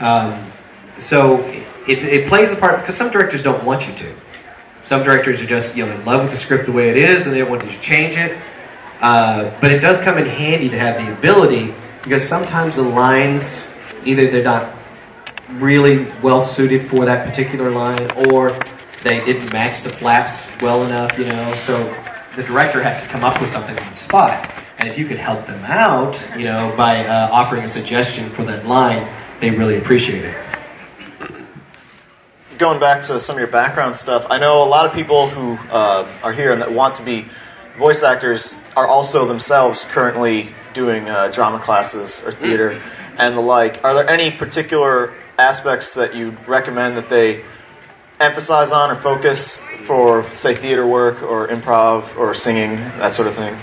[0.00, 0.50] Um,
[0.98, 1.40] so
[1.88, 4.14] it, it plays a part because some directors don't want you to.
[4.82, 7.26] Some directors are just you know in love with the script the way it is,
[7.26, 8.40] and they don't want you to change it.
[9.00, 13.66] Uh, but it does come in handy to have the ability because sometimes the lines
[14.04, 14.74] either they're not
[15.50, 18.58] really well suited for that particular line or
[19.02, 21.54] they didn't match the flaps well enough, you know.
[21.54, 21.76] So
[22.36, 24.50] the director has to come up with something on the spot.
[24.78, 28.44] And if you could help them out, you know, by uh, offering a suggestion for
[28.44, 29.08] that line,
[29.40, 30.36] they really appreciate it.
[32.58, 35.54] Going back to some of your background stuff, I know a lot of people who
[35.70, 37.26] uh, are here and that want to be
[37.76, 42.80] voice actors are also themselves currently doing uh, drama classes or theater
[43.18, 43.82] and the like.
[43.84, 47.44] Are there any particular aspects that you recommend that they
[48.22, 53.34] emphasize on or focus for, say, theater work or improv or singing, that sort of
[53.34, 53.56] thing?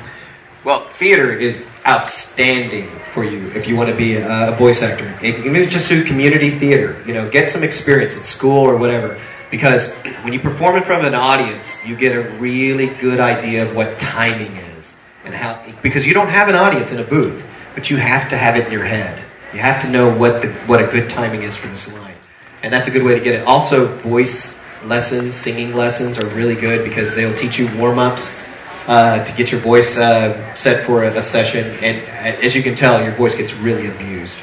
[0.63, 5.11] Well, theater is outstanding for you if you want to be a, a voice actor.
[5.21, 9.19] Can just do community theater, you know, get some experience at school or whatever.
[9.49, 13.67] Because when you perform in front of an audience, you get a really good idea
[13.67, 15.65] of what timing is and how.
[15.81, 17.43] Because you don't have an audience in a booth,
[17.73, 19.23] but you have to have it in your head.
[19.53, 22.08] You have to know what the, what a good timing is for this line,
[22.63, 23.47] and that's a good way to get it.
[23.47, 28.37] Also, voice lessons, singing lessons are really good because they'll teach you warm ups
[28.87, 31.65] uh, to get your voice uh, set for a, a session.
[31.83, 34.37] And uh, as you can tell, your voice gets really abused.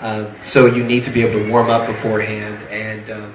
[0.00, 2.62] Um, so you need to be able to warm up beforehand.
[2.70, 3.34] And um,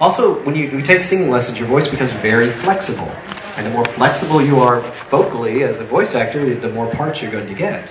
[0.00, 3.10] Also, when you, you take singing lessons, your voice becomes very flexible.
[3.56, 7.32] And the more flexible you are vocally as a voice actor, the more parts you're
[7.32, 7.90] going to get.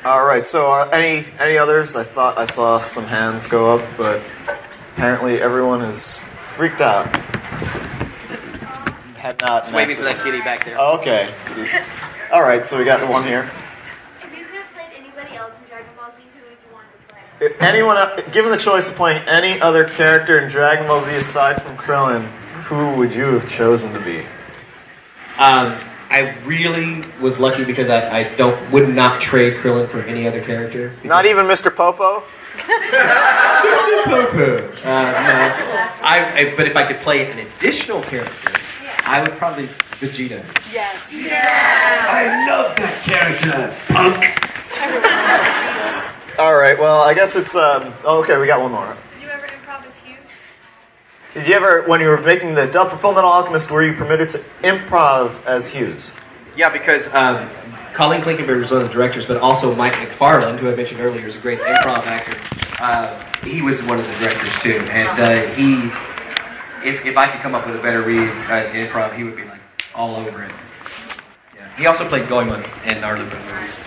[0.00, 0.10] You know?
[0.10, 0.46] All right.
[0.46, 1.96] So, are any any others?
[1.96, 4.22] I thought I saw some hands go up, but
[4.94, 6.18] apparently everyone is
[6.54, 7.06] freaked out.
[9.16, 9.64] Had not.
[9.64, 10.76] Just waving for that kitty back there.
[10.78, 11.28] Oh, okay.
[12.32, 12.66] All right.
[12.66, 13.50] So we got the one here.
[14.22, 16.86] If you could have played anybody else in Dragon Ball Z, who would you want
[17.08, 17.46] to play?
[17.48, 21.14] If anyone, uh, given the choice of playing any other character in Dragon Ball Z
[21.16, 22.24] aside from Krillin,
[22.64, 24.24] who would you have chosen to be?
[25.38, 25.78] Um,
[26.10, 30.42] I really was lucky because I, I don't would not trade Krillin for any other
[30.42, 30.92] character.
[31.04, 31.74] Not even Mr.
[31.74, 32.24] Popo.
[34.04, 34.68] Popo.
[34.82, 35.54] Uh, no.
[36.02, 38.60] I, I, but if I could play an additional character,
[39.04, 39.66] I would probably
[40.00, 40.42] Vegeta.
[40.72, 41.12] Yes.
[41.14, 42.06] Yeah.
[42.10, 44.24] I love that character, punk.
[46.40, 46.78] All right.
[46.78, 47.54] Well, I guess it's.
[47.54, 48.96] Um, oh, okay, we got one more.
[49.14, 50.26] Did you ever improv as Hughes?
[51.34, 54.38] Did you ever, when you were making the dub Metal Alchemist, were you permitted to
[54.64, 56.10] improv as Hughes?
[56.56, 57.48] Yeah, because um,
[57.94, 61.24] Colleen Klinkenbeard was one of the directors, but also Mike McFarland, who I mentioned earlier,
[61.24, 62.36] is a great improv actor.
[62.82, 65.74] Uh, he was one of the directors too, and uh, he,
[66.88, 69.44] if, if I could come up with a better read uh, improv, he would be
[69.44, 69.60] like
[69.94, 70.50] all over it.
[71.54, 71.76] Yeah.
[71.76, 73.78] He also played Goemon in our Lupin movies.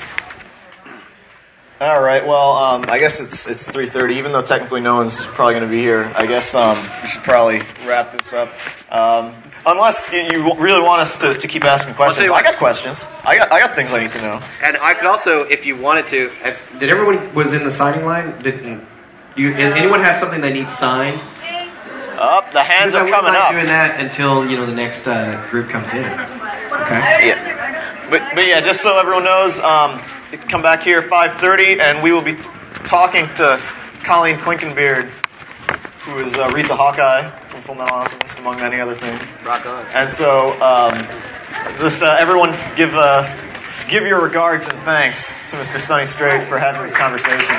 [1.81, 2.25] All right.
[2.25, 4.11] Well, um, I guess it's it's 3:30.
[4.17, 7.23] Even though technically no one's probably going to be here, I guess um, we should
[7.23, 8.53] probably wrap this up.
[8.89, 9.33] Um,
[9.65, 12.29] unless you you really want us to, to keep asking questions.
[12.29, 13.05] I got questions.
[13.25, 14.39] I got I got things I need to know.
[14.63, 18.05] And I could also, if you wanted to, Have- Did everyone was in the signing
[18.05, 18.41] line?
[18.41, 18.63] Did
[19.35, 19.53] you?
[19.53, 21.19] Anyone have something they need signed?
[22.15, 23.51] Up, the hands Because are wouldn't coming up.
[23.51, 26.05] doing that until you know the next uh, group comes in.
[26.05, 27.27] Okay.
[27.29, 27.62] Yeah.
[28.13, 29.99] But, but yeah, just so everyone knows, um,
[30.47, 32.35] come back here 5:30, and we will be
[32.85, 33.59] talking to
[34.03, 35.09] Colleen Klinkenbeard,
[36.05, 39.19] who is uh, Riza Hawkeye from Full Metal Alchemist, among many other things.
[39.43, 39.83] rock on.
[39.95, 40.93] And so, um,
[41.79, 43.25] just uh, everyone give uh,
[43.89, 45.81] give your regards and thanks to Mr.
[45.81, 47.55] Sonny Strait for having this conversation.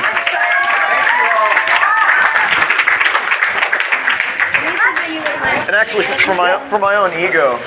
[5.67, 7.59] And actually, for my for my own ego,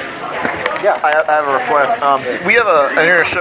[0.87, 2.01] yeah, I, have a request.
[2.01, 3.35] Um, we have a, an show.